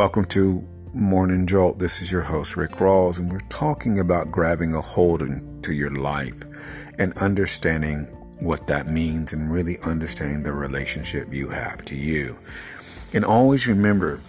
Welcome 0.00 0.24
to 0.28 0.66
Morning 0.94 1.46
Jolt. 1.46 1.78
This 1.78 2.00
is 2.00 2.10
your 2.10 2.22
host, 2.22 2.56
Rick 2.56 2.70
Rawls, 2.70 3.18
and 3.18 3.30
we're 3.30 3.46
talking 3.50 3.98
about 3.98 4.32
grabbing 4.32 4.72
a 4.72 4.80
hold 4.80 5.20
into 5.20 5.74
your 5.74 5.90
life 5.90 6.42
and 6.98 7.12
understanding 7.18 8.04
what 8.40 8.66
that 8.68 8.86
means 8.86 9.34
and 9.34 9.52
really 9.52 9.78
understanding 9.80 10.42
the 10.42 10.54
relationship 10.54 11.34
you 11.34 11.50
have 11.50 11.84
to 11.84 11.96
you. 11.96 12.38
And 13.12 13.26
always 13.26 13.66
remember 13.66 14.20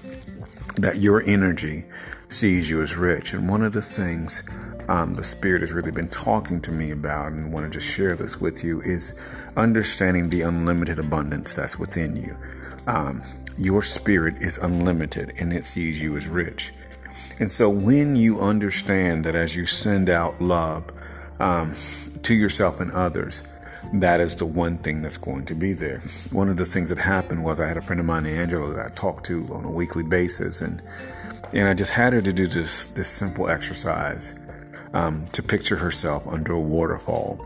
that 0.75 0.97
your 0.97 1.23
energy 1.23 1.85
sees 2.27 2.69
you 2.69 2.81
as 2.81 2.97
rich. 2.97 3.31
And 3.31 3.47
one 3.47 3.63
of 3.63 3.71
the 3.71 3.81
things 3.81 4.43
um, 4.89 5.15
the 5.15 5.23
Spirit 5.23 5.61
has 5.61 5.71
really 5.71 5.91
been 5.91 6.09
talking 6.09 6.59
to 6.63 6.71
me 6.73 6.91
about 6.91 7.31
and 7.31 7.53
wanted 7.53 7.71
to 7.71 7.79
share 7.79 8.17
this 8.17 8.41
with 8.41 8.61
you 8.61 8.81
is 8.81 9.17
understanding 9.55 10.27
the 10.27 10.41
unlimited 10.41 10.99
abundance 10.99 11.53
that's 11.53 11.79
within 11.79 12.17
you. 12.17 12.35
Um, 12.87 13.21
your 13.61 13.83
spirit 13.83 14.41
is 14.41 14.57
unlimited 14.57 15.33
and 15.37 15.53
it 15.53 15.65
sees 15.65 16.01
you 16.01 16.17
as 16.17 16.27
rich. 16.27 16.73
And 17.39 17.51
so 17.51 17.69
when 17.69 18.15
you 18.15 18.41
understand 18.41 19.23
that 19.25 19.35
as 19.35 19.55
you 19.55 19.65
send 19.65 20.09
out 20.09 20.41
love 20.41 20.89
um, 21.39 21.71
to 22.23 22.33
yourself 22.33 22.79
and 22.79 22.91
others, 22.91 23.47
that 23.93 24.19
is 24.19 24.35
the 24.35 24.45
one 24.45 24.77
thing 24.77 25.01
that's 25.01 25.17
going 25.17 25.45
to 25.45 25.55
be 25.55 25.73
there. 25.73 26.01
One 26.31 26.49
of 26.49 26.57
the 26.57 26.65
things 26.65 26.89
that 26.89 26.97
happened 26.97 27.43
was 27.43 27.59
I 27.59 27.67
had 27.67 27.77
a 27.77 27.81
friend 27.81 27.99
of 27.99 28.05
mine, 28.05 28.25
Angela, 28.25 28.73
that 28.73 28.85
I 28.85 28.89
talked 28.89 29.25
to 29.27 29.47
on 29.53 29.65
a 29.65 29.71
weekly 29.71 30.03
basis, 30.03 30.61
and 30.61 30.81
and 31.53 31.67
I 31.67 31.73
just 31.73 31.91
had 31.91 32.13
her 32.13 32.21
to 32.21 32.31
do 32.31 32.47
this 32.47 32.85
this 32.85 33.07
simple 33.07 33.49
exercise 33.49 34.39
um, 34.93 35.27
to 35.33 35.43
picture 35.43 35.77
herself 35.77 36.27
under 36.27 36.53
a 36.53 36.59
waterfall, 36.59 37.43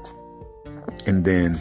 and 1.07 1.23
then 1.23 1.57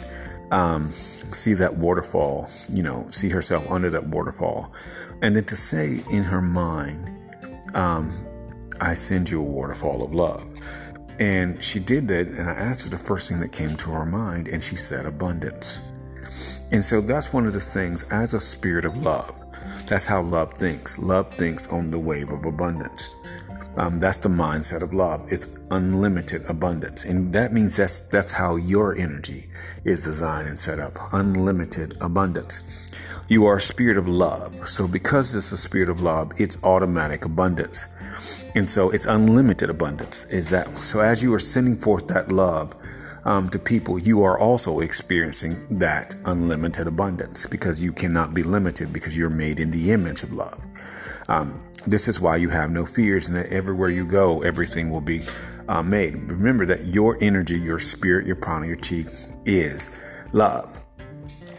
um, 0.51 0.91
see 1.35 1.53
that 1.55 1.77
waterfall, 1.77 2.49
you 2.69 2.83
know, 2.83 3.05
see 3.09 3.29
herself 3.29 3.69
under 3.69 3.89
that 3.91 4.07
waterfall. 4.07 4.73
And 5.21 5.35
then 5.35 5.45
to 5.45 5.55
say 5.55 6.01
in 6.11 6.23
her 6.23 6.41
mind, 6.41 7.11
um, 7.73 8.11
I 8.81 8.93
send 8.93 9.29
you 9.29 9.41
a 9.41 9.45
waterfall 9.45 10.03
of 10.03 10.13
love. 10.13 10.47
And 11.19 11.63
she 11.63 11.79
did 11.79 12.07
that, 12.09 12.27
and 12.27 12.49
I 12.49 12.53
asked 12.53 12.83
her 12.83 12.89
the 12.89 12.97
first 12.97 13.29
thing 13.29 13.39
that 13.39 13.51
came 13.51 13.77
to 13.77 13.91
her 13.91 14.05
mind, 14.05 14.47
and 14.47 14.61
she 14.61 14.75
said 14.75 15.05
abundance. 15.05 15.79
And 16.71 16.83
so 16.83 16.99
that's 16.99 17.31
one 17.31 17.47
of 17.47 17.53
the 17.53 17.61
things 17.61 18.03
as 18.11 18.33
a 18.33 18.39
spirit 18.39 18.83
of 18.83 18.97
love. 18.97 19.33
That's 19.87 20.05
how 20.05 20.21
love 20.21 20.53
thinks. 20.55 20.99
Love 20.99 21.33
thinks 21.33 21.71
on 21.71 21.91
the 21.91 21.99
wave 21.99 22.31
of 22.31 22.43
abundance. 22.43 23.15
Um, 23.77 23.99
that's 23.99 24.19
the 24.19 24.29
mindset 24.29 24.81
of 24.81 24.93
love. 24.93 25.31
It's 25.31 25.45
unlimited 25.75 26.43
abundance, 26.49 27.03
and 27.03 27.33
that 27.33 27.53
means 27.53 27.77
that's 27.77 27.99
that's 27.99 28.33
how 28.33 28.55
your 28.55 28.95
energy 28.95 29.45
is 29.83 30.05
designed 30.05 30.47
and 30.47 30.57
set 30.57 30.79
up. 30.79 30.97
Unlimited 31.11 31.95
abundance. 32.01 32.61
You 33.27 33.45
are 33.47 33.57
a 33.57 33.61
spirit 33.61 33.97
of 33.97 34.07
love, 34.07 34.67
so 34.69 34.87
because 34.87 35.33
it's 35.35 35.51
a 35.51 35.57
spirit 35.57 35.89
of 35.89 35.99
love, 35.99 36.31
it's 36.37 36.63
automatic 36.63 37.25
abundance, 37.25 37.87
and 38.55 38.69
so 38.69 38.91
it's 38.91 39.05
unlimited 39.05 39.69
abundance. 39.69 40.25
Is 40.25 40.49
that 40.51 40.77
so? 40.77 41.01
As 41.01 41.23
you 41.23 41.33
are 41.33 41.39
sending 41.39 41.75
forth 41.75 42.07
that 42.07 42.31
love 42.31 42.75
um, 43.25 43.49
to 43.49 43.59
people, 43.59 43.97
you 43.97 44.23
are 44.23 44.37
also 44.39 44.79
experiencing 44.79 45.65
that 45.79 46.15
unlimited 46.25 46.87
abundance 46.87 47.47
because 47.47 47.83
you 47.83 47.91
cannot 47.91 48.33
be 48.33 48.43
limited 48.43 48.93
because 48.93 49.17
you're 49.17 49.29
made 49.29 49.59
in 49.59 49.71
the 49.71 49.91
image 49.91 50.21
of 50.21 50.31
love. 50.31 50.63
Um, 51.27 51.61
this 51.87 52.07
is 52.07 52.19
why 52.19 52.35
you 52.37 52.49
have 52.49 52.71
no 52.71 52.85
fears, 52.85 53.27
and 53.27 53.37
that 53.37 53.47
everywhere 53.47 53.89
you 53.89 54.05
go, 54.05 54.41
everything 54.43 54.89
will 54.89 55.01
be 55.01 55.21
uh, 55.67 55.81
made. 55.81 56.13
Remember 56.31 56.65
that 56.65 56.85
your 56.85 57.17
energy, 57.21 57.59
your 57.59 57.79
spirit, 57.79 58.25
your 58.25 58.35
prana, 58.35 58.67
your 58.67 58.77
chi 58.77 59.05
is 59.45 59.95
love. 60.33 60.79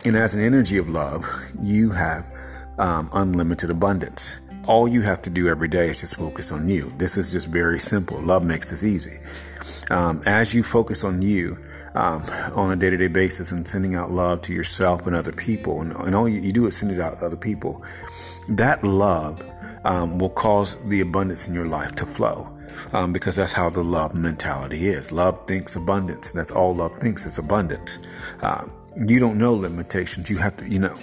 And 0.04 0.16
as 0.16 0.34
an 0.34 0.42
energy 0.42 0.78
of 0.78 0.88
love, 0.88 1.26
you 1.60 1.90
have 1.90 2.30
um, 2.78 3.10
unlimited 3.12 3.70
abundance. 3.70 4.38
All 4.66 4.88
you 4.88 5.02
have 5.02 5.22
to 5.22 5.30
do 5.30 5.48
every 5.48 5.68
day 5.68 5.88
is 5.88 6.00
just 6.00 6.16
focus 6.16 6.52
on 6.52 6.68
you. 6.68 6.92
This 6.98 7.16
is 7.16 7.32
just 7.32 7.48
very 7.48 7.78
simple. 7.78 8.20
Love 8.20 8.44
makes 8.44 8.70
this 8.70 8.84
easy. 8.84 9.18
Um, 9.90 10.20
as 10.26 10.54
you 10.54 10.62
focus 10.62 11.04
on 11.04 11.22
you, 11.22 11.58
um, 11.96 12.22
on 12.54 12.70
a 12.72 12.76
day-to-day 12.76 13.08
basis 13.08 13.52
and 13.52 13.66
sending 13.66 13.94
out 13.94 14.10
love 14.10 14.42
to 14.42 14.52
yourself 14.52 15.06
and 15.06 15.16
other 15.16 15.32
people 15.32 15.80
and, 15.80 15.92
and 15.92 16.14
all 16.14 16.28
you, 16.28 16.40
you, 16.42 16.52
do 16.52 16.66
is 16.66 16.76
send 16.76 16.92
it 16.92 17.00
out 17.00 17.18
to 17.18 17.24
other 17.24 17.36
people 17.36 17.82
that 18.50 18.84
love 18.84 19.42
um, 19.84 20.18
will 20.18 20.28
cause 20.28 20.76
the 20.88 21.00
abundance 21.00 21.48
in 21.48 21.54
your 21.54 21.64
life 21.64 21.94
to 21.94 22.04
flow. 22.04 22.52
Um, 22.92 23.12
because 23.12 23.36
that's 23.36 23.52
how 23.52 23.70
the 23.70 23.82
love 23.82 24.14
mentality 24.14 24.88
is. 24.88 25.12
Love 25.12 25.46
thinks 25.46 25.76
abundance. 25.76 26.32
That's 26.32 26.50
all 26.50 26.74
love 26.74 26.98
thinks 26.98 27.26
is 27.26 27.38
abundance. 27.38 27.98
Um, 28.42 28.70
you 28.96 29.18
don't 29.18 29.38
know 29.38 29.54
limitations. 29.54 30.30
You 30.30 30.38
have 30.38 30.56
to, 30.58 30.68
you 30.68 30.78
know. 30.78 30.96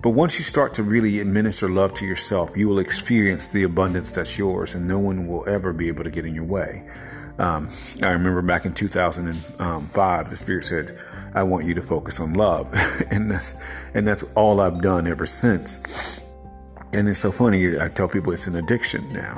But 0.00 0.10
once 0.10 0.38
you 0.38 0.44
start 0.44 0.74
to 0.74 0.82
really 0.82 1.18
administer 1.18 1.68
love 1.68 1.92
to 1.94 2.06
yourself, 2.06 2.56
you 2.56 2.68
will 2.68 2.78
experience 2.78 3.50
the 3.52 3.64
abundance 3.64 4.12
that's 4.12 4.38
yours, 4.38 4.74
and 4.74 4.86
no 4.86 4.98
one 4.98 5.26
will 5.26 5.48
ever 5.48 5.72
be 5.72 5.88
able 5.88 6.04
to 6.04 6.10
get 6.10 6.24
in 6.24 6.34
your 6.34 6.44
way. 6.44 6.88
Um, 7.38 7.68
I 8.02 8.10
remember 8.10 8.42
back 8.42 8.64
in 8.64 8.74
2005, 8.74 10.30
the 10.30 10.36
Spirit 10.36 10.64
said, 10.64 10.98
"I 11.34 11.42
want 11.44 11.66
you 11.66 11.74
to 11.74 11.82
focus 11.82 12.20
on 12.20 12.34
love," 12.34 12.72
and 13.10 13.30
that's 13.30 13.54
and 13.94 14.06
that's 14.06 14.24
all 14.34 14.60
I've 14.60 14.80
done 14.80 15.06
ever 15.06 15.26
since. 15.26 16.22
And 16.92 17.08
it's 17.08 17.18
so 17.18 17.30
funny. 17.30 17.78
I 17.78 17.88
tell 17.88 18.08
people 18.08 18.32
it's 18.32 18.46
an 18.46 18.56
addiction 18.56 19.12
now, 19.12 19.34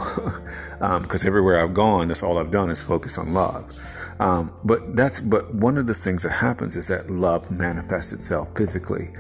because 1.00 1.25
um, 1.25 1.27
everywhere 1.27 1.62
I've 1.62 1.75
gone, 1.75 2.09
that's 2.09 2.22
all 2.22 2.38
I've 2.38 2.50
done 2.50 2.71
is 2.71 2.81
focus 2.81 3.19
on 3.19 3.34
love. 3.34 3.77
Um, 4.21 4.53
but 4.62 4.94
that's 4.94 5.19
but 5.19 5.55
one 5.55 5.78
of 5.78 5.87
the 5.87 5.94
things 5.94 6.22
that 6.25 6.33
happens 6.33 6.77
is 6.77 6.89
that 6.89 7.10
love 7.10 7.50
manifests 7.50 8.12
itself 8.12 8.55
physically 8.55 9.10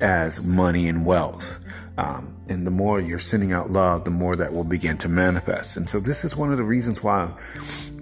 as 0.00 0.44
money 0.44 0.88
and 0.88 1.04
wealth. 1.04 1.64
Um, 1.96 2.36
and 2.48 2.66
the 2.66 2.70
more 2.70 3.00
you're 3.00 3.18
sending 3.18 3.52
out 3.52 3.70
love, 3.70 4.04
the 4.04 4.10
more 4.10 4.36
that 4.36 4.52
will 4.52 4.64
begin 4.64 4.96
to 4.98 5.08
manifest. 5.08 5.76
And 5.76 5.88
so 5.88 5.98
this 5.98 6.24
is 6.24 6.36
one 6.36 6.52
of 6.52 6.58
the 6.58 6.64
reasons 6.64 7.02
why, 7.02 7.32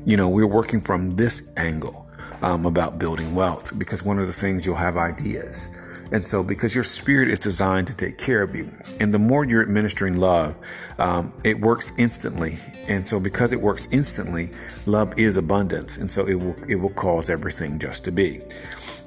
you 0.04 0.16
know, 0.16 0.28
we're 0.28 0.47
working 0.47 0.81
from 0.81 1.16
this 1.16 1.53
angle 1.56 2.09
um, 2.43 2.66
about 2.66 2.98
building 2.98 3.34
wealth 3.34 3.78
because 3.78 4.03
one 4.03 4.19
of 4.19 4.27
the 4.27 4.32
things 4.32 4.66
you'll 4.66 4.77
have 4.77 4.97
ideas 4.97 5.69
and 6.10 6.26
so, 6.26 6.42
because 6.42 6.74
your 6.74 6.84
spirit 6.84 7.28
is 7.28 7.38
designed 7.38 7.86
to 7.88 7.96
take 7.96 8.19
care 8.19 8.42
of 8.42 8.54
you, 8.54 8.70
and 8.98 9.12
the 9.12 9.19
more 9.19 9.44
you're 9.44 9.62
administering 9.62 10.16
love, 10.16 10.56
um, 10.98 11.32
it 11.44 11.60
works 11.60 11.92
instantly. 11.98 12.58
And 12.86 13.06
so, 13.06 13.20
because 13.20 13.52
it 13.52 13.60
works 13.60 13.88
instantly, 13.92 14.50
love 14.86 15.18
is 15.18 15.36
abundance, 15.36 15.98
and 15.98 16.10
so 16.10 16.26
it 16.26 16.34
will 16.34 16.56
it 16.68 16.76
will 16.76 16.91
cause 16.91 17.28
everything 17.28 17.78
just 17.78 18.04
to 18.06 18.12
be. 18.12 18.41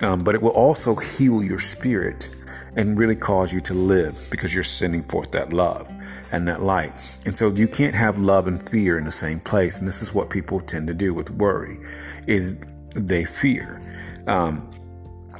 Um, 0.01 0.23
but 0.23 0.35
it 0.35 0.41
will 0.41 0.51
also 0.51 0.95
heal 0.95 1.43
your 1.43 1.59
spirit 1.59 2.29
and 2.75 2.97
really 2.97 3.15
cause 3.15 3.53
you 3.53 3.59
to 3.59 3.73
live 3.73 4.27
because 4.29 4.53
you're 4.53 4.63
sending 4.63 5.03
forth 5.03 5.31
that 5.31 5.51
love 5.51 5.91
and 6.31 6.47
that 6.47 6.61
light. 6.61 7.19
And 7.25 7.35
so 7.35 7.49
you 7.49 7.67
can't 7.67 7.95
have 7.95 8.17
love 8.17 8.47
and 8.47 8.61
fear 8.69 8.97
in 8.97 9.03
the 9.03 9.11
same 9.11 9.39
place. 9.39 9.79
And 9.79 9.87
this 9.87 10.01
is 10.01 10.13
what 10.13 10.29
people 10.29 10.61
tend 10.61 10.87
to 10.87 10.93
do 10.93 11.13
with 11.13 11.29
worry 11.31 11.79
is 12.27 12.63
they 12.95 13.25
fear. 13.25 13.81
Um, 14.27 14.70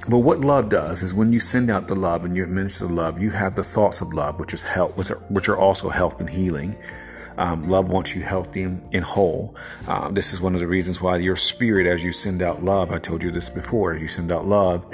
but 0.09 0.19
what 0.19 0.39
love 0.39 0.69
does 0.69 1.03
is 1.03 1.13
when 1.13 1.31
you 1.31 1.39
send 1.39 1.69
out 1.69 1.88
the 1.88 1.95
love 1.95 2.25
and 2.25 2.35
you 2.35 2.44
administer 2.44 2.88
the 2.88 2.94
love, 2.94 3.22
you 3.22 3.31
have 3.31 3.56
the 3.56 3.63
thoughts 3.63 4.01
of 4.01 4.13
love, 4.13 4.39
which 4.39 4.53
is 4.53 4.63
health, 4.63 4.97
which 4.97 5.12
are, 5.12 5.19
which 5.29 5.47
are 5.47 5.57
also 5.57 5.89
health 5.89 6.19
and 6.19 6.29
healing. 6.29 6.75
Um, 7.38 7.67
love 7.67 7.89
wants 7.89 8.16
you 8.16 8.22
healthy 8.22 8.63
and, 8.63 9.03
whole. 9.03 9.56
Um, 9.88 10.13
this 10.13 10.34
is 10.34 10.41
one 10.41 10.53
of 10.53 10.59
the 10.59 10.67
reasons 10.67 11.01
why 11.01 11.17
your 11.17 11.35
spirit, 11.35 11.88
as 11.88 12.03
you 12.03 12.12
send 12.12 12.41
out 12.41 12.63
love, 12.63 12.91
I 12.91 13.00
told 13.00 13.23
you 13.23 13.31
this 13.31 13.50
before, 13.50 13.94
as 13.94 14.01
you 14.01 14.07
send 14.07 14.31
out 14.31 14.45
love, 14.45 14.85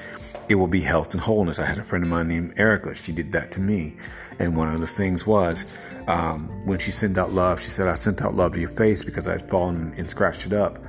it 0.47 0.55
will 0.55 0.67
be 0.67 0.81
health 0.81 1.13
and 1.13 1.21
wholeness. 1.21 1.59
I 1.59 1.65
had 1.65 1.77
a 1.77 1.83
friend 1.83 2.03
of 2.03 2.09
mine 2.09 2.27
named 2.27 2.53
Erica. 2.57 2.93
She 2.95 3.11
did 3.11 3.31
that 3.31 3.51
to 3.53 3.59
me. 3.59 3.95
And 4.39 4.55
one 4.55 4.73
of 4.73 4.81
the 4.81 4.87
things 4.87 5.25
was 5.25 5.65
um, 6.07 6.47
when 6.65 6.79
she 6.79 6.91
sent 6.91 7.17
out 7.17 7.31
love, 7.31 7.59
she 7.59 7.71
said, 7.71 7.87
I 7.87 7.95
sent 7.95 8.21
out 8.21 8.35
love 8.35 8.53
to 8.53 8.59
your 8.59 8.69
face 8.69 9.03
because 9.03 9.27
I'd 9.27 9.49
fallen 9.49 9.93
and 9.97 10.09
scratched 10.09 10.45
it 10.45 10.53
up. 10.53 10.79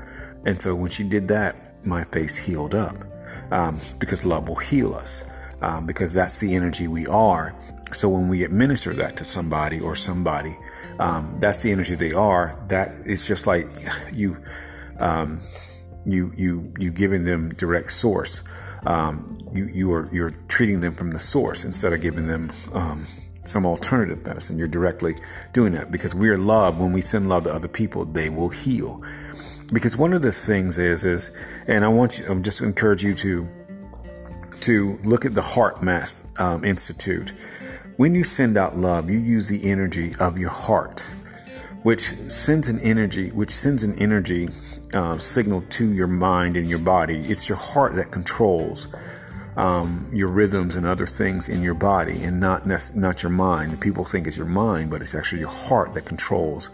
And 0.45 0.61
so 0.61 0.75
when 0.75 0.91
she 0.91 1.03
did 1.03 1.29
that, 1.29 1.85
my 1.85 2.05
face 2.05 2.47
healed 2.47 2.75
up 2.75 2.97
um, 3.51 3.79
because 3.99 4.25
love 4.25 4.49
will 4.49 4.57
heal 4.57 4.95
us, 4.95 5.25
um, 5.63 5.87
because 5.87 6.15
that's 6.15 6.39
the 6.39 6.55
energy 6.55 6.89
we 6.89 7.07
are. 7.07 7.55
So 7.91 8.09
when 8.09 8.29
we 8.29 8.45
administer 8.45 8.93
that 8.95 9.17
to 9.17 9.25
somebody 9.25 9.81
or 9.81 9.97
somebody, 9.97 10.57
um, 10.99 11.37
that's 11.41 11.63
the 11.63 11.73
energy 11.73 11.95
they 11.95 12.13
are. 12.13 12.63
That 12.69 12.89
is 13.05 13.27
just 13.27 13.47
like 13.47 13.65
you, 14.13 14.43
um, 15.01 15.39
you, 16.05 16.33
you, 16.37 16.73
you 16.79 16.91
giving 16.91 17.25
them 17.25 17.51
direct 17.51 17.91
source. 17.91 18.45
Um, 18.87 19.39
you, 19.53 19.67
you 19.67 19.93
are 19.93 20.09
you're 20.13 20.31
treating 20.49 20.81
them 20.81 20.93
from 20.93 21.11
the 21.11 21.19
source 21.19 21.65
instead 21.65 21.93
of 21.93 22.01
giving 22.01 22.29
them 22.29 22.51
um, 22.73 23.05
some 23.49 23.67
alternative 23.67 24.25
medicine. 24.25 24.59
You're 24.59 24.69
directly 24.69 25.17
doing 25.53 25.73
that 25.73 25.91
because 25.91 26.15
we 26.15 26.29
are 26.29 26.37
love. 26.37 26.79
When 26.79 26.93
we 26.93 27.01
send 27.01 27.29
love 27.29 27.45
to 27.45 27.51
other 27.51 27.69
people, 27.69 28.05
they 28.05 28.29
will 28.29 28.51
heal 28.51 29.03
because 29.73 29.97
one 29.97 30.13
of 30.13 30.23
the 30.23 30.33
things 30.33 30.79
is 30.79 31.05
is 31.05 31.31
and 31.67 31.85
i 31.85 31.89
want 31.89 32.19
you 32.19 32.27
i'm 32.29 32.43
just 32.43 32.61
encourage 32.61 33.03
you 33.03 33.15
to 33.15 33.47
to 34.61 34.99
look 35.05 35.25
at 35.25 35.35
the 35.35 35.41
HeartMath 35.41 36.39
um, 36.41 36.65
institute 36.65 37.33
when 37.97 38.15
you 38.15 38.25
send 38.25 38.57
out 38.57 38.77
love 38.77 39.09
you 39.11 39.19
use 39.19 39.49
the 39.49 39.71
energy 39.71 40.13
of 40.21 40.39
your 40.39 40.51
heart 40.51 41.01
which 41.83 42.01
sends 42.01 42.69
an 42.69 42.79
energy 42.81 43.31
which 43.31 43.51
sends 43.51 43.85
an 43.85 43.95
energy 43.99 44.49
uh, 44.95 45.17
signal 45.17 45.63
to 45.63 45.93
your 45.93 46.09
mind 46.09 46.57
and 46.57 46.69
your 46.69 46.79
body 46.79 47.19
it's 47.21 47.49
your 47.49 47.59
heart 47.59 47.95
that 47.95 48.11
controls 48.11 48.89
um, 49.59 50.09
your 50.13 50.29
rhythms 50.29 50.77
and 50.77 50.87
other 50.87 51.05
things 51.05 51.49
in 51.49 51.63
your 51.63 51.75
body, 51.75 52.23
and 52.23 52.39
not 52.39 52.65
not 52.95 53.25
your 53.25 53.31
mind. 53.31 53.81
People 53.81 54.05
think 54.05 54.29
it's 54.29 54.37
your 54.37 54.47
mind, 54.47 54.89
but 54.89 55.01
it's 55.01 55.17
actually 55.17 55.41
your 55.41 55.51
heart 55.51 55.95
that 55.95 56.05
controls 56.05 56.71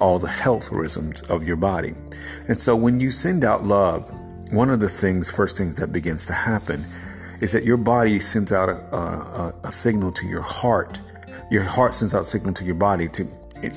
all 0.00 0.18
the 0.18 0.28
health 0.28 0.70
rhythms 0.72 1.22
of 1.30 1.46
your 1.46 1.56
body. 1.56 1.94
And 2.48 2.58
so, 2.58 2.74
when 2.74 3.00
you 3.00 3.10
send 3.10 3.44
out 3.44 3.64
love, 3.64 4.10
one 4.52 4.70
of 4.70 4.80
the 4.80 4.88
things, 4.88 5.30
first 5.30 5.56
things 5.58 5.76
that 5.76 5.92
begins 5.92 6.26
to 6.26 6.32
happen, 6.32 6.84
is 7.40 7.52
that 7.52 7.64
your 7.64 7.76
body 7.76 8.18
sends 8.20 8.52
out 8.52 8.68
a, 8.68 8.96
a, 8.96 9.54
a 9.64 9.70
signal 9.70 10.12
to 10.12 10.26
your 10.26 10.42
heart. 10.42 11.00
Your 11.50 11.62
heart 11.62 11.94
sends 11.94 12.14
out 12.14 12.26
signal 12.26 12.54
to 12.54 12.64
your 12.64 12.74
body 12.74 13.08
to 13.08 13.26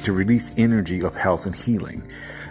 to 0.04 0.14
release 0.14 0.58
energy 0.58 1.02
of 1.02 1.16
health 1.16 1.46
and 1.46 1.56
healing. 1.56 2.04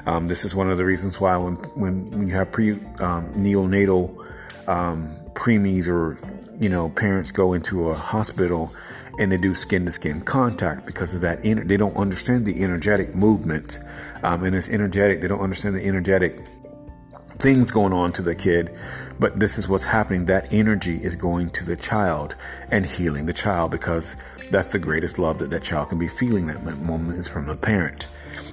Um, 0.05 0.27
this 0.27 0.45
is 0.45 0.55
one 0.55 0.71
of 0.71 0.79
the 0.79 0.85
reasons 0.85 1.21
why 1.21 1.37
when 1.37 1.55
when, 1.75 2.11
when 2.11 2.29
you 2.29 2.35
have 2.35 2.53
pre 2.53 2.73
um, 2.73 3.33
neonatal 3.35 4.11
um, 4.69 5.09
preemies 5.35 5.89
or 5.89 6.19
you 6.59 6.69
know 6.69 6.91
parents 6.91 7.31
go 7.31 7.55
into 7.55 7.89
a 7.91 7.95
hospital 7.95 8.73
and 9.19 9.31
they 9.31 9.37
do 9.37 9.55
skin 9.55 9.85
to 9.87 9.93
skin 9.93 10.21
contact 10.21 10.87
because 10.87 11.15
of 11.15 11.21
that. 11.23 11.43
Ener- 11.43 11.67
they 11.67 11.77
don't 11.77 11.97
understand 11.97 12.47
the 12.47 12.63
energetic 12.63 13.15
movement, 13.15 13.79
um, 14.23 14.45
and 14.45 14.55
it's 14.55 14.71
energetic. 14.71 15.21
They 15.21 15.29
don't 15.29 15.41
understand 15.41 15.77
the 15.77 15.85
energetic 15.85 16.47
things 17.43 17.71
going 17.73 17.93
on 17.93 18.13
to 18.13 18.23
the 18.23 18.35
kid, 18.35 18.77
but 19.19 19.41
this 19.41 19.59
is 19.59 19.69
what's 19.69 19.85
happening. 19.85 20.27
That 20.27 20.53
energy 20.53 20.97
is 20.97 21.17
going 21.17 21.51
to 21.51 21.65
the 21.65 21.77
child 21.77 22.37
and 22.71 22.87
healing 22.87 23.27
the 23.27 23.33
child 23.33 23.71
because 23.73 24.17
that's 24.51 24.73
the 24.73 24.79
greatest 24.79 25.19
love 25.19 25.39
that 25.41 25.51
that 25.51 25.63
child 25.63 25.89
can 25.89 25.99
be 25.99 26.09
feeling. 26.09 26.47
That 26.47 26.63
moment 26.79 27.19
is 27.19 27.29
from 27.29 27.47
the 27.47 27.57
parent. 27.57 28.09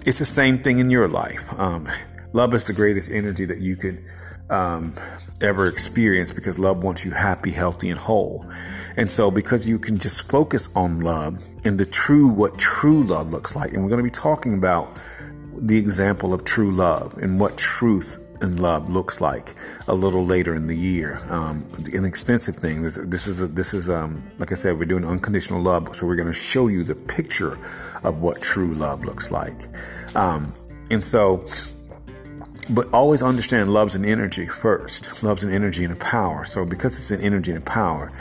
It's 0.06 0.20
the 0.20 0.26
same 0.26 0.58
thing 0.58 0.80
in 0.80 0.90
your 0.90 1.08
life. 1.08 1.54
Um, 1.58 1.88
love 2.34 2.54
is 2.54 2.66
the 2.66 2.74
greatest 2.74 3.12
energy 3.12 3.46
that 3.46 3.60
you 3.60 3.76
could 3.76 4.00
um, 4.50 4.94
ever 5.42 5.68
experience 5.68 6.34
because 6.34 6.60
love 6.60 6.84
wants 6.84 7.06
you 7.06 7.12
happy, 7.12 7.52
healthy, 7.52 7.90
and 7.90 8.00
whole. 8.00 8.46
And 8.98 9.10
so, 9.10 9.32
because 9.32 9.68
you 9.68 9.80
can 9.80 9.98
just 9.98 10.30
focus 10.30 10.70
on 10.76 11.00
love 11.02 11.44
and 11.66 11.80
the 11.80 11.86
true, 11.86 12.28
what 12.28 12.58
true 12.58 13.04
love 13.04 13.30
looks 13.32 13.56
like, 13.56 13.74
and 13.74 13.84
we're 13.84 13.90
going 13.90 14.04
to 14.04 14.04
be 14.04 14.10
talking 14.10 14.54
about 14.54 15.00
the 15.56 15.78
example 15.78 16.34
of 16.34 16.46
true 16.46 16.72
love 16.72 17.18
and 17.18 17.40
what 17.40 17.58
truth 17.58 18.26
and 18.42 18.62
love 18.62 18.90
looks 18.90 19.20
like 19.20 19.54
a 19.88 19.94
little 19.94 20.24
later 20.24 20.56
in 20.56 20.68
the 20.68 20.76
year. 20.76 21.20
Um, 21.30 21.66
an 21.94 22.06
extensive 22.06 22.56
thing. 22.56 22.84
This, 22.84 22.98
this 22.98 23.28
is 23.28 23.44
a, 23.44 23.48
this 23.48 23.74
is 23.74 23.90
um, 23.90 24.24
like 24.38 24.52
I 24.52 24.56
said, 24.56 24.78
we're 24.78 24.86
doing 24.86 25.06
unconditional 25.06 25.62
love, 25.62 25.96
so 25.96 26.08
we're 26.08 26.16
going 26.16 26.28
to 26.28 26.34
show 26.34 26.68
you 26.68 26.84
the 26.84 26.96
picture 26.96 27.58
of 28.04 28.22
what 28.22 28.42
true 28.42 28.74
love 28.74 29.04
looks 29.04 29.32
like. 29.32 29.68
Um, 30.16 30.48
and 30.90 31.04
so, 31.04 31.46
but 32.70 32.92
always 32.94 33.24
understand 33.24 33.74
love's 33.74 33.96
an 33.96 34.06
energy 34.06 34.46
first. 34.46 35.24
Love's 35.24 35.44
an 35.44 35.52
energy 35.52 35.84
and 35.84 35.94
a 35.94 35.96
power. 35.96 36.46
So 36.46 36.66
because 36.66 36.94
it's 36.98 37.12
an 37.12 37.26
energy 37.26 37.52
and 37.52 37.62
a 37.62 37.66
power, 37.66 38.12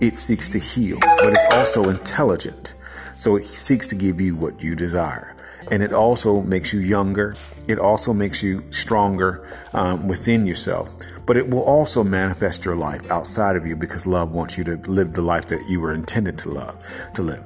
it 0.00 0.16
seeks 0.16 0.48
to 0.50 0.58
heal, 0.58 0.98
but 1.00 1.32
it's 1.32 1.44
also 1.52 1.88
intelligent. 1.88 2.74
So 3.16 3.36
it 3.36 3.42
seeks 3.42 3.86
to 3.88 3.94
give 3.94 4.20
you 4.20 4.36
what 4.36 4.62
you 4.62 4.74
desire. 4.74 5.34
And 5.70 5.82
it 5.82 5.92
also 5.92 6.40
makes 6.40 6.72
you 6.72 6.80
younger. 6.80 7.34
It 7.66 7.78
also 7.78 8.14
makes 8.14 8.42
you 8.42 8.62
stronger 8.72 9.46
um, 9.74 10.08
within 10.08 10.46
yourself. 10.46 10.94
But 11.26 11.36
it 11.36 11.50
will 11.50 11.62
also 11.62 12.02
manifest 12.02 12.64
your 12.64 12.76
life 12.76 13.10
outside 13.10 13.56
of 13.56 13.66
you 13.66 13.76
because 13.76 14.06
love 14.06 14.32
wants 14.32 14.56
you 14.56 14.64
to 14.64 14.76
live 14.90 15.12
the 15.12 15.20
life 15.20 15.46
that 15.46 15.66
you 15.68 15.80
were 15.80 15.92
intended 15.92 16.38
to 16.38 16.50
love, 16.50 16.82
to 17.14 17.22
live. 17.22 17.44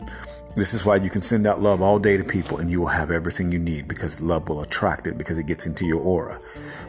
This 0.55 0.75
is 0.75 0.85
why 0.85 0.97
you 0.97 1.09
can 1.09 1.23
send 1.23 1.47
out 1.47 1.63
love 1.63 1.81
all 1.81 1.99
day 1.99 2.19
to 2.19 2.25
people 2.25 2.59
and 2.59 2.71
you 2.71 2.81
will 2.81 2.89
have 2.89 3.11
everything 3.11 3.51
you 3.51 3.59
need 3.59 3.89
because 3.89 4.21
love 4.21 4.51
will 4.51 4.61
attract 4.61 5.07
it 5.07 5.17
because 5.17 5.39
it 5.39 5.47
gets 5.47 5.65
into 5.65 5.87
your 5.87 6.03
aura. 6.03 6.39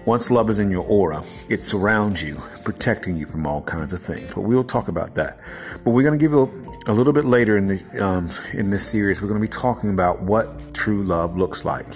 Once 0.06 0.30
love 0.30 0.50
is 0.50 0.60
in 0.60 0.70
your 0.70 0.86
aura, 0.86 1.20
it 1.50 1.62
surrounds 1.62 2.22
you, 2.22 2.36
protecting 2.66 3.16
you 3.16 3.26
from 3.26 3.48
all 3.48 3.62
kinds 3.62 3.94
of 3.94 4.02
things. 4.02 4.34
But 4.34 4.42
we'll 4.42 4.66
talk 4.66 4.90
about 4.90 5.16
that. 5.16 5.40
But 5.86 5.92
we're 5.92 6.04
going 6.04 6.20
to 6.20 6.22
give 6.22 6.32
you 6.32 6.42
a, 6.88 6.92
a, 6.92 6.94
little 6.94 7.14
bit 7.14 7.24
later 7.24 7.56
in 7.56 7.68
the 7.68 7.82
um, 8.04 8.30
in 8.54 8.70
this 8.70 8.86
series. 8.86 9.22
We're 9.22 9.30
going 9.30 9.40
to 9.40 9.48
be 9.48 9.52
talking 9.52 9.92
about 9.92 10.22
what 10.22 10.74
true 10.74 11.02
love 11.02 11.38
looks 11.38 11.64
like 11.64 11.88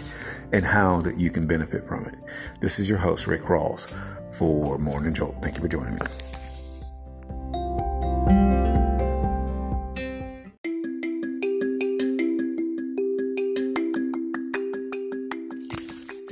and 0.54 0.64
how 0.64 1.02
that 1.02 1.18
you 1.18 1.30
can 1.30 1.48
benefit 1.48 1.86
from 1.86 2.06
it. 2.06 2.16
This 2.62 2.80
is 2.80 2.88
your 2.88 3.00
host 3.00 3.28
Rick 3.28 3.42
Rawls 3.42 3.92
for 4.34 4.78
Morning 4.78 5.14
Jolt. 5.14 5.36
Thank 5.42 5.56
you 5.56 5.62
for 5.62 5.68
joining 5.68 5.96
me. 5.96 6.27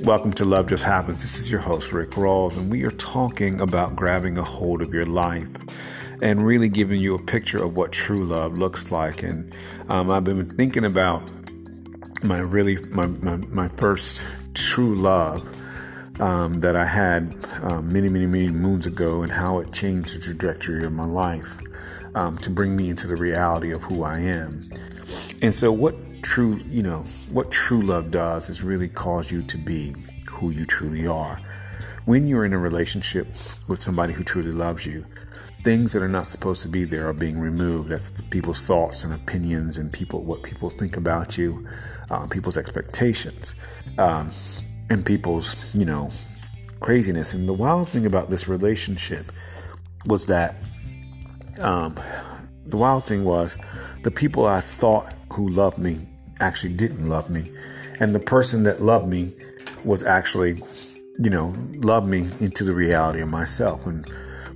Welcome 0.06 0.34
to 0.34 0.44
Love 0.44 0.68
Just 0.68 0.84
Happens. 0.84 1.22
This 1.22 1.40
is 1.40 1.50
your 1.50 1.58
host, 1.58 1.92
Rick 1.92 2.10
Rawls, 2.10 2.56
and 2.56 2.70
we 2.70 2.84
are 2.84 2.92
talking 2.92 3.60
about 3.60 3.96
grabbing 3.96 4.38
a 4.38 4.44
hold 4.44 4.80
of 4.80 4.94
your 4.94 5.04
life 5.04 5.48
and 6.22 6.46
really 6.46 6.68
giving 6.68 7.00
you 7.00 7.16
a 7.16 7.18
picture 7.20 7.60
of 7.60 7.74
what 7.74 7.90
true 7.90 8.24
love 8.24 8.56
looks 8.56 8.92
like. 8.92 9.24
And 9.24 9.52
um, 9.88 10.08
I've 10.12 10.22
been 10.22 10.48
thinking 10.48 10.84
about 10.84 11.28
my 12.22 12.38
really 12.38 12.76
my 12.90 13.06
my, 13.06 13.38
my 13.48 13.66
first 13.66 14.24
true 14.54 14.94
love 14.94 15.42
um, 16.20 16.60
that 16.60 16.76
I 16.76 16.86
had 16.86 17.34
um, 17.62 17.92
many 17.92 18.08
many 18.08 18.26
many 18.26 18.50
moons 18.50 18.86
ago, 18.86 19.24
and 19.24 19.32
how 19.32 19.58
it 19.58 19.72
changed 19.72 20.14
the 20.14 20.20
trajectory 20.20 20.84
of 20.84 20.92
my 20.92 21.04
life 21.04 21.58
um, 22.14 22.38
to 22.38 22.50
bring 22.50 22.76
me 22.76 22.90
into 22.90 23.08
the 23.08 23.16
reality 23.16 23.72
of 23.72 23.82
who 23.82 24.04
I 24.04 24.20
am. 24.20 24.60
And 25.42 25.52
so, 25.52 25.72
what 25.72 25.96
true, 26.26 26.58
you 26.66 26.82
know, 26.82 26.98
what 27.30 27.52
true 27.52 27.80
love 27.80 28.10
does 28.10 28.50
is 28.50 28.62
really 28.62 28.88
cause 28.88 29.30
you 29.30 29.42
to 29.44 29.56
be 29.56 29.94
who 30.28 30.50
you 30.50 30.64
truly 30.64 31.06
are. 31.06 31.40
When 32.04 32.26
you're 32.26 32.44
in 32.44 32.52
a 32.52 32.58
relationship 32.58 33.28
with 33.68 33.80
somebody 33.80 34.12
who 34.12 34.24
truly 34.24 34.50
loves 34.50 34.84
you, 34.84 35.06
things 35.62 35.92
that 35.92 36.02
are 36.02 36.08
not 36.08 36.26
supposed 36.26 36.62
to 36.62 36.68
be 36.68 36.84
there 36.84 37.08
are 37.08 37.12
being 37.12 37.38
removed. 37.38 37.88
That's 37.88 38.22
people's 38.22 38.66
thoughts 38.66 39.04
and 39.04 39.14
opinions 39.14 39.78
and 39.78 39.92
people 39.92 40.22
what 40.22 40.42
people 40.42 40.68
think 40.68 40.96
about 40.96 41.38
you, 41.38 41.66
um, 42.10 42.28
people's 42.28 42.56
expectations, 42.56 43.54
um, 43.96 44.30
and 44.90 45.06
people's 45.06 45.74
you 45.76 45.86
know 45.86 46.10
craziness. 46.80 47.34
And 47.34 47.48
the 47.48 47.52
wild 47.52 47.88
thing 47.88 48.04
about 48.04 48.30
this 48.30 48.48
relationship 48.48 49.26
was 50.06 50.26
that 50.26 50.56
um, 51.60 51.94
the 52.66 52.76
wild 52.76 53.04
thing 53.04 53.24
was 53.24 53.56
the 54.02 54.10
people 54.10 54.44
I 54.44 54.60
thought 54.60 55.06
who 55.32 55.48
loved 55.48 55.78
me 55.78 56.06
actually 56.40 56.74
didn't 56.74 57.08
love 57.08 57.30
me. 57.30 57.50
And 57.98 58.14
the 58.14 58.20
person 58.20 58.64
that 58.64 58.82
loved 58.82 59.08
me 59.08 59.32
was 59.84 60.04
actually, 60.04 60.62
you 61.18 61.30
know, 61.30 61.54
loved 61.74 62.08
me 62.08 62.28
into 62.40 62.64
the 62.64 62.74
reality 62.74 63.20
of 63.20 63.28
myself. 63.28 63.86
And 63.86 64.06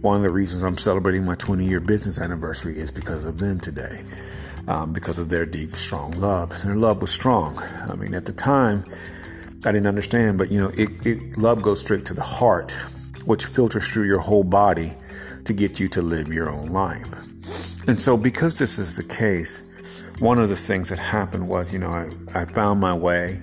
one 0.00 0.16
of 0.16 0.22
the 0.22 0.30
reasons 0.30 0.62
I'm 0.62 0.78
celebrating 0.78 1.24
my 1.24 1.34
20 1.34 1.64
year 1.64 1.80
business 1.80 2.18
anniversary 2.18 2.78
is 2.78 2.90
because 2.90 3.24
of 3.24 3.38
them 3.38 3.60
today, 3.60 4.02
um, 4.66 4.92
because 4.92 5.18
of 5.18 5.28
their 5.28 5.46
deep, 5.46 5.74
strong 5.76 6.12
love. 6.12 6.62
Their 6.62 6.76
love 6.76 7.00
was 7.00 7.10
strong. 7.10 7.58
I 7.58 7.94
mean, 7.94 8.14
at 8.14 8.26
the 8.26 8.32
time, 8.32 8.84
I 9.64 9.72
didn't 9.72 9.86
understand, 9.86 10.38
but 10.38 10.50
you 10.50 10.58
know, 10.58 10.70
it, 10.74 10.88
it 11.06 11.38
love 11.38 11.62
goes 11.62 11.80
straight 11.80 12.04
to 12.06 12.14
the 12.14 12.22
heart, 12.22 12.72
which 13.26 13.44
filters 13.44 13.88
through 13.88 14.06
your 14.06 14.20
whole 14.20 14.44
body 14.44 14.94
to 15.44 15.52
get 15.52 15.80
you 15.80 15.88
to 15.88 16.02
live 16.02 16.28
your 16.28 16.50
own 16.50 16.68
life. 16.68 17.26
And 17.86 18.00
so, 18.00 18.16
because 18.16 18.58
this 18.58 18.78
is 18.78 18.96
the 18.96 19.14
case, 19.14 19.69
one 20.20 20.38
of 20.38 20.48
the 20.48 20.56
things 20.56 20.90
that 20.90 20.98
happened 20.98 21.48
was, 21.48 21.72
you 21.72 21.78
know, 21.78 21.90
I, 21.90 22.10
I 22.34 22.44
found 22.44 22.80
my 22.80 22.94
way. 22.94 23.40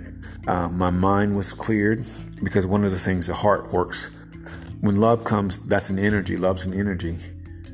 Uh, 0.48 0.70
my 0.70 0.90
mind 0.92 1.36
was 1.36 1.52
cleared 1.52 2.06
because 2.42 2.66
one 2.66 2.86
of 2.86 2.92
the 2.92 3.00
things 3.00 3.28
the 3.28 3.34
heart 3.34 3.74
works 3.74 4.16
when 4.82 4.98
love 4.98 5.24
comes, 5.24 5.60
that's 5.60 5.90
an 5.90 5.98
energy. 5.98 6.38
Love's 6.38 6.66
an 6.66 6.74
energy. 6.74 7.18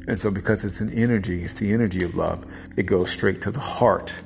And 0.07 0.19
so, 0.19 0.31
because 0.31 0.63
it's 0.65 0.81
an 0.81 0.91
energy, 0.93 1.43
it's 1.43 1.53
the 1.55 1.73
energy 1.73 2.03
of 2.03 2.15
love, 2.15 2.45
it 2.75 2.83
goes 2.83 3.11
straight 3.11 3.41
to 3.41 3.51
the 3.51 3.59
heart 3.59 4.19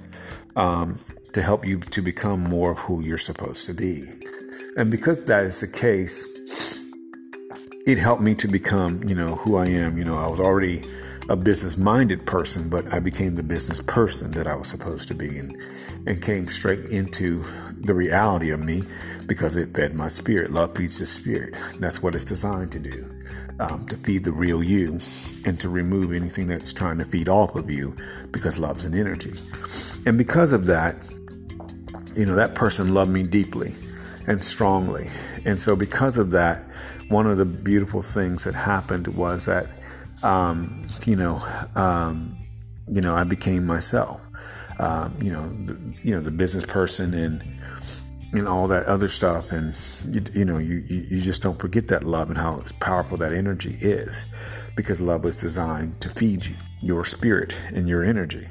um, 0.55 0.99
to 1.33 1.41
help 1.41 1.65
you 1.65 1.79
to 1.79 2.01
become 2.01 2.41
more 2.41 2.71
of 2.71 2.79
who 2.79 3.01
you're 3.01 3.17
supposed 3.17 3.65
to 3.67 3.73
be. 3.73 4.05
And 4.75 4.89
because 4.91 5.25
that 5.25 5.43
is 5.43 5.59
the 5.59 5.67
case, 5.67 6.83
it 7.85 7.97
helped 7.97 8.21
me 8.21 8.35
to 8.35 8.47
become, 8.47 9.01
you 9.07 9.15
know, 9.15 9.35
who 9.35 9.55
I 9.55 9.67
am. 9.67 9.97
You 9.97 10.05
know, 10.05 10.17
I 10.17 10.27
was 10.27 10.39
already 10.39 10.83
a 11.29 11.35
business 11.35 11.77
minded 11.77 12.25
person, 12.25 12.69
but 12.69 12.87
I 12.93 12.99
became 12.99 13.35
the 13.35 13.43
business 13.43 13.81
person 13.81 14.31
that 14.31 14.47
I 14.47 14.55
was 14.55 14.69
supposed 14.69 15.07
to 15.09 15.13
be 15.13 15.37
and, 15.37 15.55
and 16.05 16.21
came 16.21 16.47
straight 16.47 16.85
into 16.85 17.43
the 17.75 17.93
reality 17.93 18.51
of 18.51 18.63
me 18.63 18.83
because 19.25 19.57
it 19.57 19.75
fed 19.75 19.93
my 19.93 20.07
spirit. 20.07 20.51
Love 20.51 20.75
feeds 20.75 20.99
the 20.99 21.05
spirit. 21.05 21.55
That's 21.79 22.01
what 22.01 22.15
it's 22.15 22.23
designed 22.23 22.71
to 22.73 22.79
do. 22.79 23.05
Um, 23.59 23.87
to 23.87 23.95
feed 23.95 24.23
the 24.23 24.31
real 24.31 24.61
you 24.61 24.99
and 25.43 25.59
to 25.59 25.67
remove 25.67 26.13
anything 26.13 26.45
that's 26.45 26.71
trying 26.71 26.99
to 26.99 27.05
feed 27.05 27.27
off 27.27 27.55
of 27.55 27.71
you 27.71 27.95
because 28.31 28.59
love's 28.59 28.85
an 28.85 28.93
energy. 28.93 29.33
And 30.05 30.15
because 30.15 30.53
of 30.53 30.67
that, 30.67 30.95
you 32.15 32.27
know, 32.27 32.35
that 32.35 32.53
person 32.53 32.93
loved 32.93 33.09
me 33.09 33.23
deeply 33.23 33.73
and 34.27 34.43
strongly. 34.43 35.07
And 35.43 35.59
so, 35.59 35.75
because 35.75 36.19
of 36.19 36.29
that, 36.31 36.63
one 37.09 37.25
of 37.25 37.37
the 37.37 37.45
beautiful 37.45 38.01
things 38.01 38.43
that 38.43 38.53
happened 38.53 39.07
was 39.07 39.45
that 39.45 39.67
um, 40.23 40.85
you 41.05 41.15
know, 41.15 41.39
um, 41.75 42.37
you 42.87 43.01
know, 43.01 43.15
I 43.15 43.23
became 43.23 43.65
myself. 43.65 44.27
Um, 44.79 45.17
you 45.21 45.31
know, 45.31 45.49
the, 45.65 45.95
you 46.03 46.13
know, 46.13 46.21
the 46.21 46.31
business 46.31 46.65
person 46.65 47.13
and 47.13 47.43
and 48.33 48.47
all 48.47 48.67
that 48.67 48.85
other 48.85 49.07
stuff. 49.07 49.51
And, 49.51 49.73
you, 50.13 50.21
you 50.33 50.45
know, 50.45 50.57
you, 50.57 50.83
you 50.87 51.21
just 51.21 51.41
don't 51.41 51.59
forget 51.59 51.87
that 51.87 52.03
love 52.03 52.29
and 52.29 52.37
how 52.37 52.59
powerful 52.79 53.17
that 53.17 53.31
energy 53.31 53.75
is 53.79 54.25
because 54.75 55.01
love 55.01 55.23
was 55.23 55.35
designed 55.35 55.99
to 56.01 56.09
feed 56.09 56.45
you, 56.45 56.55
your 56.81 57.05
spirit 57.05 57.59
and 57.73 57.87
your 57.87 58.03
energy. 58.03 58.47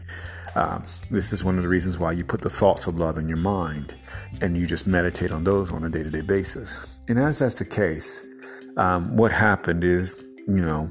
Um, 0.55 0.85
this 1.11 1.33
is 1.33 1.45
one 1.45 1.59
of 1.59 1.63
the 1.63 1.69
reasons 1.69 1.99
why 1.99 2.13
you 2.13 2.25
put 2.25 2.41
the 2.41 2.49
thoughts 2.49 2.87
of 2.87 2.97
love 2.99 3.19
in 3.19 3.29
your 3.29 3.37
mind 3.37 3.95
and 4.41 4.57
you 4.57 4.67
just 4.67 4.87
meditate 4.87 5.31
on 5.31 5.45
those 5.45 5.71
on 5.71 5.85
a 5.85 5.91
day 5.91 6.03
to 6.03 6.11
day 6.11 6.23
basis. 6.23 6.99
And 7.09 7.19
as 7.19 7.41
that's 7.41 7.57
the 7.57 7.67
case, 7.67 8.27
um, 8.79 9.17
what 9.17 9.33
happened 9.33 9.85
is, 9.85 10.23
you 10.49 10.63
know, 10.63 10.91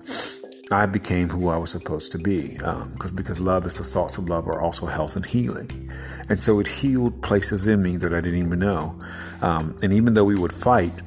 I 0.71 0.87
became 0.87 1.29
who 1.29 1.49
I 1.49 1.57
was 1.57 1.69
supposed 1.69 2.11
to 2.13 2.17
be 2.17 2.57
because 2.57 3.09
um, 3.11 3.15
because 3.15 3.39
love 3.39 3.67
is 3.67 3.75
the 3.75 3.83
thoughts 3.83 4.17
of 4.17 4.27
love 4.27 4.47
are 4.47 4.59
also 4.59 4.87
health 4.87 5.15
and 5.15 5.23
healing, 5.23 5.91
and 6.27 6.41
so 6.41 6.59
it 6.59 6.67
healed 6.67 7.21
places 7.21 7.67
in 7.67 7.83
me 7.83 7.97
that 7.97 8.13
I 8.13 8.19
didn't 8.19 8.39
even 8.39 8.59
know. 8.59 8.99
Um, 9.43 9.77
and 9.83 9.93
even 9.93 10.15
though 10.15 10.25
we 10.25 10.35
would 10.35 10.53
fight 10.53 11.03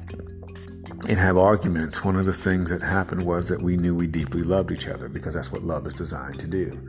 and 1.09 1.19
have 1.19 1.37
arguments, 1.37 2.05
one 2.05 2.15
of 2.15 2.25
the 2.25 2.31
things 2.31 2.69
that 2.69 2.81
happened 2.81 3.23
was 3.25 3.49
that 3.49 3.61
we 3.61 3.75
knew 3.75 3.93
we 3.93 4.07
deeply 4.07 4.43
loved 4.43 4.71
each 4.71 4.87
other 4.87 5.09
because 5.09 5.35
that's 5.35 5.51
what 5.51 5.63
love 5.63 5.85
is 5.85 5.93
designed 5.93 6.39
to 6.39 6.47
do. 6.47 6.79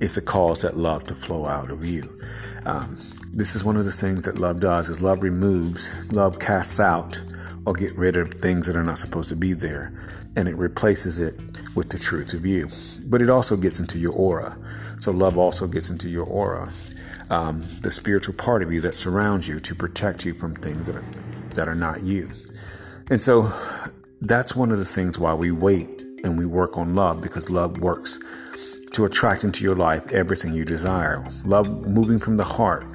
It's 0.00 0.14
to 0.14 0.20
cause 0.20 0.62
that 0.62 0.76
love 0.76 1.04
to 1.04 1.14
flow 1.14 1.46
out 1.46 1.70
of 1.70 1.84
you. 1.84 2.20
Um, 2.66 2.96
this 3.32 3.54
is 3.54 3.62
one 3.62 3.76
of 3.76 3.84
the 3.84 3.92
things 3.92 4.22
that 4.22 4.40
love 4.40 4.58
does: 4.58 4.88
is 4.88 5.00
love 5.00 5.22
removes, 5.22 6.12
love 6.12 6.40
casts 6.40 6.80
out, 6.80 7.22
or 7.68 7.74
get 7.74 7.94
rid 7.98 8.16
of 8.16 8.32
things 8.32 8.66
that 8.66 8.74
are 8.74 8.82
not 8.82 8.96
supposed 8.96 9.28
to 9.28 9.36
be 9.36 9.52
there, 9.52 9.92
and 10.34 10.48
it 10.48 10.56
replaces 10.56 11.18
it 11.18 11.38
with 11.76 11.90
the 11.90 11.98
truth 11.98 12.32
of 12.32 12.46
you. 12.46 12.66
But 13.04 13.20
it 13.20 13.28
also 13.28 13.58
gets 13.58 13.78
into 13.78 13.98
your 13.98 14.14
aura. 14.14 14.56
So 14.96 15.12
love 15.12 15.36
also 15.36 15.66
gets 15.66 15.90
into 15.90 16.08
your 16.08 16.24
aura, 16.24 16.72
um, 17.28 17.60
the 17.82 17.90
spiritual 17.90 18.34
part 18.36 18.62
of 18.62 18.72
you 18.72 18.80
that 18.80 18.94
surrounds 18.94 19.48
you 19.48 19.60
to 19.60 19.74
protect 19.74 20.24
you 20.24 20.32
from 20.32 20.54
things 20.54 20.86
that 20.86 20.96
are 20.96 21.04
that 21.56 21.68
are 21.68 21.74
not 21.74 22.02
you. 22.02 22.30
And 23.10 23.20
so 23.20 23.52
that's 24.22 24.56
one 24.56 24.72
of 24.72 24.78
the 24.78 24.86
things 24.86 25.18
why 25.18 25.34
we 25.34 25.50
wait 25.50 26.00
and 26.24 26.38
we 26.38 26.46
work 26.46 26.78
on 26.78 26.94
love 26.94 27.20
because 27.20 27.50
love 27.50 27.80
works 27.80 28.18
to 28.92 29.04
attract 29.04 29.44
into 29.44 29.62
your 29.62 29.76
life 29.76 30.10
everything 30.10 30.54
you 30.54 30.64
desire. 30.64 31.22
Love 31.44 31.68
moving 31.86 32.18
from 32.18 32.38
the 32.38 32.44
heart 32.44 32.86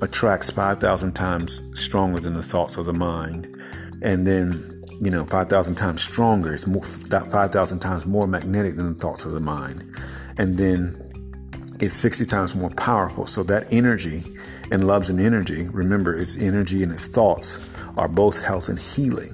attracts 0.00 0.50
5,000 0.50 1.12
times 1.12 1.60
stronger 1.78 2.18
than 2.18 2.32
the 2.32 2.42
thoughts 2.42 2.78
of 2.78 2.86
the 2.86 2.94
mind. 2.94 3.61
And 4.02 4.26
then, 4.26 4.82
you 5.00 5.10
know, 5.10 5.24
5,000 5.24 5.74
times 5.76 6.02
stronger. 6.02 6.52
It's 6.52 6.66
more, 6.66 6.82
that 7.08 7.30
5,000 7.30 7.78
times 7.78 8.04
more 8.04 8.26
magnetic 8.26 8.76
than 8.76 8.92
the 8.92 9.00
thoughts 9.00 9.24
of 9.24 9.32
the 9.32 9.40
mind. 9.40 9.96
And 10.36 10.58
then 10.58 11.12
it's 11.80 11.94
60 11.94 12.26
times 12.26 12.54
more 12.54 12.70
powerful. 12.70 13.26
So 13.26 13.42
that 13.44 13.72
energy 13.72 14.22
and 14.70 14.86
love's 14.86 15.10
an 15.10 15.20
energy. 15.20 15.68
Remember, 15.68 16.14
its 16.14 16.36
energy 16.36 16.82
and 16.82 16.92
its 16.92 17.06
thoughts 17.06 17.70
are 17.96 18.08
both 18.08 18.44
health 18.44 18.68
and 18.68 18.78
healing. 18.78 19.32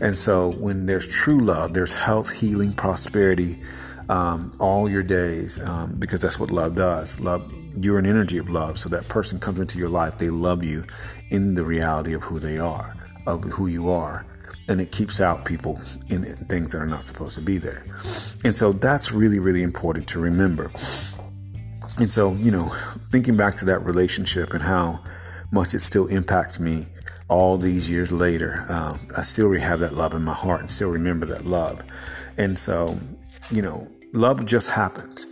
And 0.00 0.18
so 0.18 0.52
when 0.52 0.86
there's 0.86 1.06
true 1.06 1.40
love, 1.40 1.74
there's 1.74 2.02
health, 2.02 2.40
healing, 2.40 2.72
prosperity, 2.72 3.62
um, 4.08 4.52
all 4.58 4.88
your 4.88 5.02
days, 5.02 5.62
um, 5.62 5.94
because 5.98 6.20
that's 6.20 6.38
what 6.38 6.50
love 6.50 6.74
does. 6.74 7.20
Love, 7.20 7.52
you're 7.76 7.98
an 7.98 8.06
energy 8.06 8.38
of 8.38 8.48
love. 8.48 8.78
So 8.78 8.88
that 8.90 9.08
person 9.08 9.38
comes 9.38 9.60
into 9.60 9.78
your 9.78 9.88
life, 9.88 10.18
they 10.18 10.30
love 10.30 10.64
you 10.64 10.84
in 11.30 11.54
the 11.54 11.64
reality 11.64 12.12
of 12.12 12.22
who 12.24 12.38
they 12.38 12.58
are, 12.58 12.94
of 13.26 13.44
who 13.44 13.66
you 13.66 13.90
are. 13.90 14.26
And 14.66 14.80
it 14.80 14.90
keeps 14.90 15.20
out 15.20 15.44
people 15.44 15.78
in 16.08 16.24
things 16.24 16.72
that 16.72 16.78
are 16.78 16.86
not 16.86 17.02
supposed 17.02 17.34
to 17.36 17.42
be 17.42 17.58
there. 17.58 17.84
And 18.44 18.56
so 18.56 18.72
that's 18.72 19.12
really, 19.12 19.38
really 19.38 19.62
important 19.62 20.08
to 20.08 20.18
remember. 20.18 20.70
And 21.98 22.10
so, 22.10 22.32
you 22.32 22.50
know, 22.50 22.68
thinking 23.10 23.36
back 23.36 23.54
to 23.56 23.66
that 23.66 23.84
relationship 23.84 24.54
and 24.54 24.62
how 24.62 25.04
much 25.52 25.74
it 25.74 25.80
still 25.80 26.06
impacts 26.06 26.58
me 26.58 26.86
all 27.28 27.58
these 27.58 27.90
years 27.90 28.10
later, 28.10 28.64
um, 28.68 28.98
I 29.16 29.22
still 29.22 29.52
have 29.58 29.80
that 29.80 29.92
love 29.92 30.14
in 30.14 30.22
my 30.22 30.32
heart 30.34 30.60
and 30.60 30.70
still 30.70 30.90
remember 30.90 31.26
that 31.26 31.44
love. 31.44 31.82
And 32.36 32.58
so, 32.58 32.98
you 33.50 33.62
know, 33.62 33.86
love 34.12 34.44
just 34.46 34.70
happens. 34.70 35.26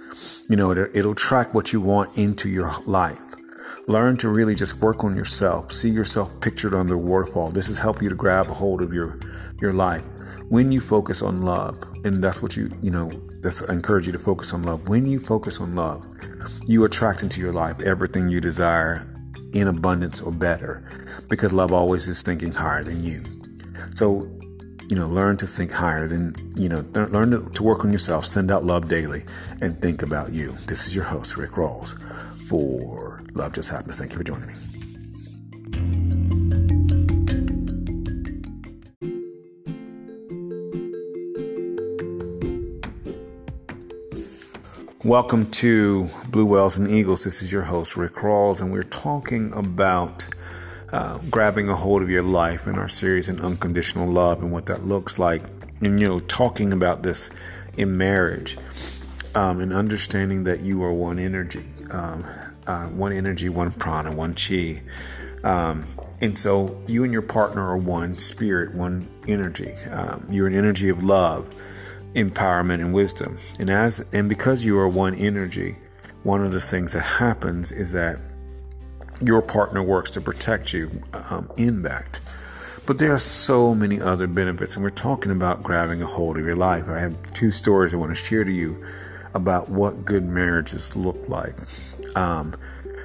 You 0.49 0.57
know, 0.57 0.71
it, 0.71 0.91
it'll 0.95 1.15
track 1.15 1.55
what 1.55 1.73
you 1.73 1.81
want 1.81 2.17
into 2.17 2.49
your 2.49 2.73
life. 2.87 3.21
Learn 3.89 4.17
to 4.19 4.29
really 4.29 4.55
just 4.55 4.81
work 4.81 5.05
on 5.05 5.17
yourself. 5.17 5.73
See 5.73 5.91
yourself 5.91 6.41
pictured 6.41 6.75
on 6.75 6.87
the 6.87 6.97
waterfall. 6.97 7.51
This 7.51 7.69
has 7.69 7.79
helped 7.79 8.03
you 8.03 8.09
to 8.09 8.15
grab 8.15 8.49
a 8.49 8.55
hold 8.55 8.83
of 8.83 8.93
your 8.93 9.19
your 9.61 9.73
life. 9.73 10.05
When 10.49 10.71
you 10.71 10.81
focus 10.81 11.23
on 11.23 11.43
love, 11.43 11.83
and 12.05 12.23
that's 12.23 12.43
what 12.43 12.57
you 12.57 12.71
you 12.83 12.91
know, 12.91 13.11
that's 13.41 13.63
I 13.69 13.73
encourage 13.75 14.07
you 14.07 14.13
to 14.13 14.19
focus 14.19 14.53
on 14.53 14.63
love. 14.63 14.89
When 14.89 15.07
you 15.07 15.19
focus 15.19 15.61
on 15.61 15.75
love, 15.75 16.05
you 16.67 16.85
attract 16.85 17.23
into 17.23 17.41
your 17.41 17.53
life 17.53 17.81
everything 17.81 18.29
you 18.29 18.41
desire 18.41 19.07
in 19.53 19.69
abundance 19.69 20.21
or 20.21 20.33
better 20.33 20.83
because 21.29 21.53
love 21.53 21.73
always 21.73 22.09
is 22.09 22.23
thinking 22.23 22.53
higher 22.53 22.83
than 22.83 23.03
you. 23.05 23.23
So, 23.95 24.29
you 24.89 24.97
know, 24.97 25.07
learn 25.07 25.37
to 25.39 25.47
think 25.47 25.73
higher 25.73 26.09
than, 26.09 26.35
you 26.57 26.69
know, 26.69 26.83
th- 26.83 27.11
learn 27.11 27.31
to, 27.31 27.49
to 27.51 27.63
work 27.63 27.85
on 27.85 27.93
yourself, 27.93 28.25
send 28.27 28.51
out 28.51 28.65
love 28.65 28.89
daily, 28.89 29.23
and 29.61 29.81
think 29.81 30.03
about 30.03 30.33
you. 30.33 30.53
This 30.67 30.87
is 30.87 30.95
your 30.95 31.05
host, 31.05 31.37
Rick 31.37 31.53
Rawls, 31.53 31.99
for 32.49 33.12
Love 33.35 33.55
Just 33.55 33.71
Happens. 33.71 33.99
Thank 33.99 34.13
you 34.13 34.19
for 34.19 34.25
joining 34.25 34.47
me. 34.47 34.55
Welcome 45.05 45.51
to 45.51 46.09
Blue 46.29 46.47
Whales 46.47 46.79
and 46.79 46.89
Eagles. 46.89 47.25
This 47.25 47.43
is 47.43 47.51
your 47.51 47.63
host, 47.63 47.97
Rick 47.97 48.13
Rawls, 48.15 48.61
and 48.61 48.71
we're 48.71 48.85
talking 48.85 49.53
about 49.53 50.29
uh, 50.93 51.19
grabbing 51.29 51.69
a 51.69 51.75
hold 51.75 52.03
of 52.03 52.11
your 52.11 52.23
life 52.23 52.69
in 52.69 52.77
our 52.77 52.87
series 52.87 53.29
in 53.29 53.41
unconditional 53.41 54.07
love 54.07 54.43
and 54.43 54.53
what 54.53 54.67
that 54.67 54.87
looks 54.87 55.19
like. 55.19 55.43
And, 55.81 55.99
you 56.01 56.07
know, 56.07 56.21
talking 56.21 56.73
about 56.73 57.03
this 57.03 57.31
in 57.77 57.97
marriage 57.97 58.57
um, 59.35 59.59
and 59.59 59.73
understanding 59.73 60.45
that 60.45 60.61
you 60.61 60.85
are 60.85 60.93
one 60.93 61.19
energy, 61.19 61.65
um, 61.91 62.25
uh, 62.67 62.87
one 62.87 63.13
energy, 63.13 63.49
one 63.49 63.71
prana, 63.71 64.13
one 64.13 64.35
chi. 64.35 64.83
Um, 65.45 65.85
and 66.21 66.39
so 66.39 66.81
you 66.87 67.03
and 67.05 67.13
your 67.13 67.23
partner 67.23 67.69
are 67.69 67.77
one 67.77 68.17
spirit, 68.17 68.75
one 68.75 69.09
energy. 69.27 69.73
Um, 69.91 70.27
you're 70.31 70.47
an 70.47 70.55
energy 70.55 70.89
of 70.89 71.03
love 71.03 71.53
empowerment 72.15 72.81
and 72.81 72.93
wisdom. 72.93 73.39
And 73.59 73.71
as 73.71 74.13
and 74.13 74.29
because 74.29 74.65
you 74.65 74.79
are 74.79 74.89
one 74.89 75.15
energy, 75.15 75.79
one 76.23 76.45
of 76.45 76.53
the 76.53 76.61
things 76.61 76.93
that 76.93 77.01
happens 77.01 77.73
is 77.73 77.93
that 77.93 78.19
your 79.21 79.43
partner 79.43 79.83
works 79.83 80.11
to 80.11 80.21
protect 80.21 80.73
you 80.73 81.03
um, 81.13 81.51
in 81.57 81.83
that. 81.83 82.21
But 82.87 82.99
there 82.99 83.13
are 83.13 83.19
so 83.19 83.75
many 83.75 84.01
other 84.01 84.27
benefits, 84.27 84.75
and 84.75 84.83
we're 84.83 84.91
talking 84.91 85.31
about 85.31 85.63
grabbing 85.63 86.03
a 86.03 86.07
hold 86.07 86.37
of 86.37 86.45
your 86.45 86.57
life. 86.57 86.89
I 86.89 86.99
have 86.99 87.33
two 87.33 87.53
stories 87.53 87.95
I 87.95 87.97
want 87.97 88.11
to 88.11 88.17
share 88.17 88.43
to 88.43 88.51
you 88.51 88.85
about 89.35 89.69
what 89.69 90.05
good 90.05 90.25
marriages 90.25 90.97
look 90.97 91.29
like. 91.29 91.57
Um, 92.15 92.53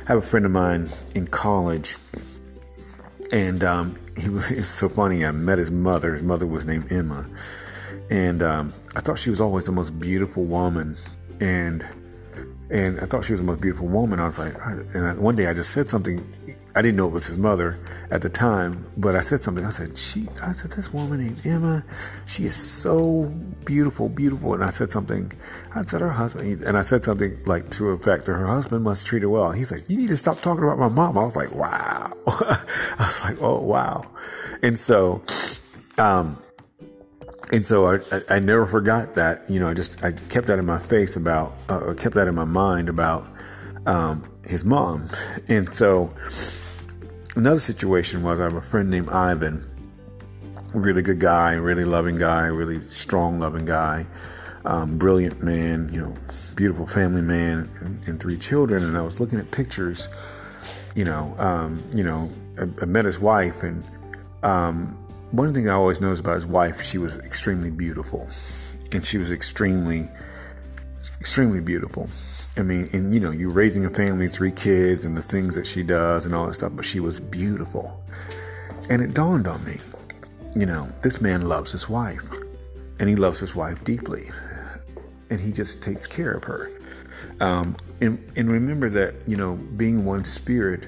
I 0.03 0.13
have 0.13 0.17
a 0.17 0.21
friend 0.21 0.45
of 0.45 0.51
mine 0.51 0.89
in 1.15 1.27
college, 1.27 1.95
and 3.31 3.63
um, 3.63 3.95
he 4.17 4.29
was 4.29 4.51
it's 4.59 4.67
so 4.67 4.89
funny. 4.89 5.25
I 5.25 5.31
met 5.31 5.57
his 5.57 5.71
mother. 5.71 6.13
His 6.13 6.23
mother 6.23 6.45
was 6.45 6.65
named 6.65 6.91
Emma, 6.91 7.29
and 8.09 8.41
um, 8.41 8.73
I 8.95 9.01
thought 9.01 9.17
she 9.17 9.29
was 9.29 9.41
always 9.41 9.65
the 9.65 9.71
most 9.71 9.99
beautiful 9.99 10.43
woman, 10.45 10.95
and 11.39 11.85
and 12.69 12.99
I 12.99 13.05
thought 13.05 13.23
she 13.23 13.33
was 13.33 13.39
the 13.39 13.47
most 13.47 13.61
beautiful 13.61 13.87
woman. 13.87 14.19
I 14.19 14.25
was 14.25 14.39
like, 14.39 14.53
and 14.93 15.19
one 15.19 15.35
day 15.35 15.47
I 15.47 15.53
just 15.53 15.71
said 15.71 15.89
something. 15.89 16.25
I 16.77 16.83
didn't 16.83 16.97
know 16.97 17.07
it 17.07 17.11
was 17.11 17.25
his 17.25 17.39
mother 17.39 17.79
at 18.11 18.21
the 18.21 18.29
time, 18.29 18.85
but 18.95 19.15
I 19.15 19.21
said 19.21 19.39
something. 19.41 19.65
I 19.65 19.71
said, 19.71 19.97
"She," 19.97 20.27
I 20.43 20.51
said, 20.51 20.69
"This 20.73 20.93
woman 20.93 21.17
named 21.17 21.43
Emma, 21.43 21.83
she 22.27 22.43
is 22.43 22.55
so 22.55 23.33
beautiful, 23.65 24.09
beautiful." 24.09 24.53
And 24.53 24.63
I 24.63 24.69
said 24.69 24.91
something. 24.91 25.31
I 25.73 25.81
said 25.81 26.01
her 26.01 26.11
husband, 26.11 26.61
and 26.61 26.77
I 26.77 26.83
said 26.83 27.03
something 27.03 27.39
like 27.47 27.71
to 27.71 27.89
effect 27.89 28.25
that 28.25 28.33
her 28.33 28.45
husband 28.45 28.83
must 28.83 29.07
treat 29.07 29.23
her 29.23 29.29
well. 29.29 29.53
He's 29.53 29.71
like, 29.71 29.89
"You 29.89 29.97
need 29.97 30.09
to 30.09 30.17
stop 30.17 30.39
talking 30.41 30.63
about 30.63 30.77
my 30.77 30.87
mom." 30.87 31.17
I 31.17 31.23
was 31.23 31.35
like, 31.35 31.51
"Wow," 31.55 32.13
I 32.27 32.95
was 32.99 33.25
like, 33.25 33.41
"Oh 33.41 33.59
wow," 33.59 34.05
and 34.61 34.77
so. 34.77 35.23
Um, 35.97 36.37
and 37.51 37.65
so 37.65 37.87
I, 37.87 37.99
I 38.29 38.39
never 38.39 38.67
forgot 38.67 39.15
that. 39.15 39.49
You 39.49 39.59
know, 39.59 39.67
I 39.67 39.73
just 39.73 40.03
I 40.03 40.11
kept 40.11 40.45
that 40.45 40.59
in 40.59 40.65
my 40.67 40.77
face 40.77 41.15
about, 41.15 41.53
uh, 41.69 41.95
kept 41.95 42.13
that 42.15 42.27
in 42.27 42.35
my 42.35 42.43
mind 42.43 42.87
about 42.87 43.25
um, 43.87 44.29
his 44.45 44.63
mom. 44.65 45.07
And 45.47 45.73
so 45.73 46.13
another 47.37 47.59
situation 47.59 48.23
was 48.23 48.39
I 48.39 48.45
have 48.45 48.55
a 48.55 48.61
friend 48.61 48.89
named 48.89 49.09
Ivan, 49.09 49.65
really 50.73 51.01
good 51.01 51.19
guy, 51.19 51.53
really 51.53 51.85
loving 51.85 52.17
guy, 52.17 52.47
really 52.47 52.79
strong, 52.79 53.39
loving 53.39 53.65
guy, 53.65 54.05
um, 54.65 54.97
brilliant 54.97 55.43
man. 55.43 55.89
You 55.91 56.01
know, 56.01 56.15
beautiful 56.55 56.87
family 56.87 57.21
man, 57.21 57.69
and, 57.81 58.07
and, 58.07 58.19
three 58.19 58.37
children. 58.37 58.83
And 58.83 58.97
I 58.97 59.01
was 59.01 59.19
looking 59.19 59.39
at 59.39 59.51
pictures. 59.51 60.07
You 60.95 61.05
know, 61.05 61.35
um, 61.37 61.83
you 61.93 62.03
know, 62.03 62.29
I, 62.59 62.63
I, 62.81 62.85
met 62.85 63.05
his 63.05 63.19
wife 63.19 63.63
and. 63.63 63.83
Um, 64.43 65.03
one 65.31 65.53
thing 65.53 65.67
I 65.67 65.73
always 65.73 65.99
noticed 65.99 66.21
about 66.21 66.35
his 66.35 66.45
wife, 66.45 66.81
she 66.81 66.97
was 66.97 67.17
extremely 67.17 67.69
beautiful, 67.69 68.21
and 68.93 69.05
she 69.05 69.17
was 69.17 69.29
extremely, 69.29 70.07
extremely 71.19 71.59
beautiful. 71.59 72.09
I 72.57 72.63
mean, 72.63 72.89
and 72.93 73.13
you 73.13 73.19
know, 73.19 73.31
you're 73.31 73.51
raising 73.51 73.85
a 73.85 73.89
family, 73.89 74.27
three 74.27 74.51
kids, 74.51 75.05
and 75.05 75.15
the 75.15 75.21
things 75.21 75.55
that 75.55 75.67
she 75.67 75.83
does, 75.83 76.25
and 76.25 76.33
all 76.33 76.47
that 76.47 76.53
stuff. 76.53 76.73
But 76.75 76.85
she 76.85 76.99
was 76.99 77.19
beautiful, 77.19 78.03
And 78.89 79.01
it 79.01 79.13
dawned 79.13 79.47
on 79.47 79.63
me, 79.65 79.75
you 80.55 80.65
know, 80.65 80.87
this 81.03 81.19
man 81.19 81.41
loves 81.41 81.71
his 81.71 81.89
wife, 81.89 82.25
and 82.99 83.09
he 83.09 83.15
loves 83.15 83.39
his 83.39 83.53
wife 83.53 83.83
deeply, 83.83 84.23
and 85.29 85.39
he 85.39 85.51
just 85.51 85.83
takes 85.83 86.07
care 86.07 86.31
of 86.31 86.45
her. 86.45 86.71
Um, 87.41 87.75
and, 87.99 88.31
and 88.37 88.49
remember 88.49 88.89
that, 88.89 89.15
you 89.27 89.35
know, 89.35 89.55
being 89.55 90.05
one 90.05 90.23
spirit, 90.23 90.87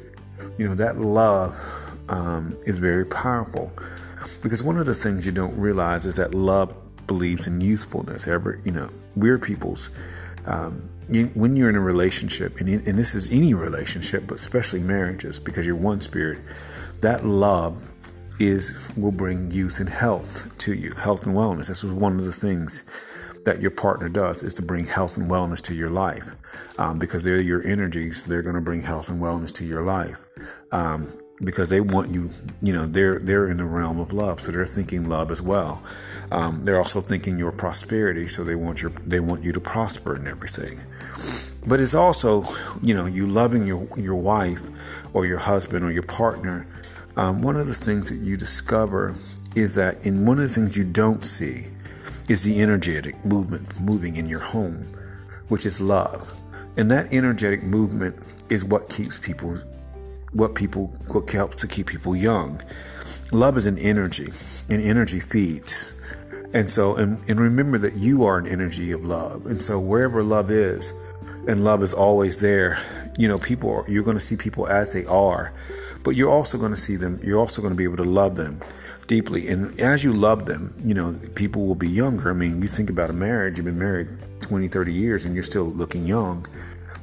you 0.57 0.65
know, 0.67 0.75
that 0.75 0.97
love 0.97 1.55
um, 2.07 2.57
is 2.65 2.77
very 2.77 3.05
powerful. 3.05 3.71
Because 4.41 4.63
one 4.63 4.77
of 4.77 4.85
the 4.85 4.95
things 4.95 5.25
you 5.25 5.31
don't 5.31 5.57
realize 5.57 6.05
is 6.05 6.15
that 6.15 6.33
love 6.33 6.75
believes 7.05 7.47
in 7.47 7.59
youthfulness. 7.59 8.27
Ever, 8.27 8.61
you 8.63 8.71
know, 8.71 8.89
we're 9.15 9.38
people's. 9.38 9.89
Um, 10.46 10.89
you, 11.10 11.27
when 11.27 11.55
you're 11.55 11.69
in 11.69 11.75
a 11.75 11.81
relationship, 11.81 12.58
and, 12.60 12.69
and 12.69 12.98
this 12.98 13.15
is 13.15 13.31
any 13.31 13.53
relationship, 13.53 14.25
but 14.27 14.36
especially 14.36 14.79
marriages, 14.79 15.39
because 15.39 15.65
you're 15.65 15.75
one 15.75 16.01
spirit, 16.01 16.39
that 17.01 17.25
love 17.25 17.91
is 18.39 18.89
will 18.96 19.12
bring 19.12 19.51
youth 19.51 19.79
and 19.79 19.89
health 19.89 20.58
to 20.60 20.74
you, 20.74 20.93
health 20.93 21.25
and 21.25 21.36
wellness. 21.36 21.67
This 21.67 21.84
is 21.84 21.91
one 21.91 22.17
of 22.19 22.25
the 22.25 22.31
things 22.31 23.05
that 23.46 23.62
your 23.62 23.72
partner 23.72 24.10
does 24.10 24.43
is 24.43 24.53
to 24.55 24.62
bring 24.62 24.86
health 24.86 25.17
and 25.17 25.29
wellness 25.29 25.62
to 25.63 25.74
your 25.74 25.89
life, 25.89 26.36
um, 26.77 27.00
because 27.00 27.24
they're 27.24 27.41
your 27.41 27.65
energies. 27.65 28.25
They're 28.25 28.41
going 28.41 28.55
to 28.55 28.62
bring 28.62 28.84
health 28.84 29.10
and 29.10 29.19
wellness 29.19 29.53
to 29.55 29.65
your 29.65 29.84
life. 29.84 30.27
Um, 30.72 31.08
because 31.43 31.69
they 31.69 31.79
want 31.79 32.12
you, 32.12 32.29
you 32.62 32.74
know, 32.74 32.86
they're 32.86 33.19
they're 33.19 33.48
in 33.50 33.58
the 33.58 33.65
realm 33.65 34.00
of 34.00 34.12
love, 34.12 34.41
so 34.41 34.51
they're 34.51 34.65
thinking 34.65 35.08
love 35.08 35.31
as 35.31 35.41
well. 35.41 35.81
Um, 36.31 36.65
they're 36.65 36.77
also 36.77 37.01
thinking 37.01 37.39
your 37.39 37.51
prosperity, 37.51 38.27
so 38.27 38.43
they 38.43 38.55
want 38.55 38.81
your 38.81 38.91
they 39.05 39.19
want 39.19 39.43
you 39.43 39.51
to 39.53 39.60
prosper 39.60 40.15
and 40.15 40.27
everything. 40.27 40.79
But 41.65 41.79
it's 41.79 41.96
also, 41.96 42.43
you 42.81 42.93
know, 42.93 43.05
you 43.05 43.25
loving 43.25 43.65
your 43.67 43.88
your 43.98 44.15
wife 44.15 44.65
or 45.13 45.25
your 45.25 45.39
husband 45.39 45.84
or 45.84 45.91
your 45.91 46.03
partner. 46.03 46.67
Um, 47.15 47.41
one 47.41 47.55
of 47.55 47.67
the 47.67 47.74
things 47.74 48.10
that 48.10 48.24
you 48.25 48.38
discover 48.38 49.15
is 49.55 49.75
that 49.75 50.05
in 50.05 50.25
one 50.25 50.38
of 50.38 50.43
the 50.43 50.53
things 50.53 50.77
you 50.77 50.86
don't 50.86 51.25
see 51.25 51.67
is 52.29 52.43
the 52.43 52.62
energetic 52.62 53.25
movement 53.25 53.81
moving 53.81 54.15
in 54.15 54.27
your 54.27 54.39
home, 54.39 54.86
which 55.48 55.65
is 55.65 55.81
love, 55.81 56.34
and 56.77 56.91
that 56.91 57.12
energetic 57.12 57.63
movement 57.63 58.15
is 58.50 58.63
what 58.63 58.89
keeps 58.89 59.19
people 59.19 59.58
what 60.33 60.55
people 60.55 60.88
what 61.12 61.29
helps 61.31 61.55
to 61.57 61.67
keep 61.67 61.88
people 61.88 62.15
young. 62.15 62.62
Love 63.31 63.57
is 63.57 63.65
an 63.65 63.77
energy, 63.77 64.31
and 64.69 64.81
energy 64.81 65.19
feeds. 65.19 65.93
And 66.53 66.67
so, 66.69 66.95
and, 66.95 67.19
and 67.29 67.39
remember 67.39 67.77
that 67.77 67.93
you 67.93 68.25
are 68.25 68.39
an 68.39 68.48
energy 68.48 68.91
of 68.91 69.03
love. 69.03 69.45
And 69.45 69.62
so, 69.62 69.79
wherever 69.79 70.24
love 70.24 70.50
is, 70.50 70.91
and 71.48 71.63
love 71.63 71.83
is 71.83 71.93
always 71.93 72.39
there, 72.41 72.79
you 73.17 73.27
know, 73.27 73.38
people 73.38 73.69
are, 73.71 73.89
you're 73.89 74.03
going 74.03 74.17
to 74.17 74.21
see 74.21 74.36
people 74.36 74.67
as 74.67 74.93
they 74.93 75.05
are, 75.05 75.53
but 76.03 76.15
you're 76.15 76.31
also 76.31 76.57
going 76.57 76.71
to 76.71 76.77
see 76.77 76.95
them, 76.95 77.19
you're 77.24 77.39
also 77.39 77.62
going 77.62 77.74
to 77.74 77.77
be 77.77 77.83
able 77.83 77.98
to 77.98 78.03
love 78.03 78.36
them 78.36 78.59
deeply. 79.07 79.48
And 79.48 79.79
as 79.79 80.03
you 80.03 80.13
love 80.13 80.45
them, 80.45 80.74
you 80.83 80.93
know, 80.93 81.19
people 81.36 81.65
will 81.67 81.75
be 81.75 81.89
younger. 81.89 82.31
I 82.31 82.33
mean, 82.33 82.62
you 82.62 82.67
think 82.67 82.89
about 82.89 83.09
a 83.09 83.13
marriage, 83.13 83.57
you've 83.57 83.65
been 83.65 83.79
married 83.79 84.07
20, 84.41 84.67
30 84.67 84.93
years, 84.93 85.25
and 85.25 85.33
you're 85.33 85.43
still 85.43 85.65
looking 85.65 86.05
young. 86.07 86.48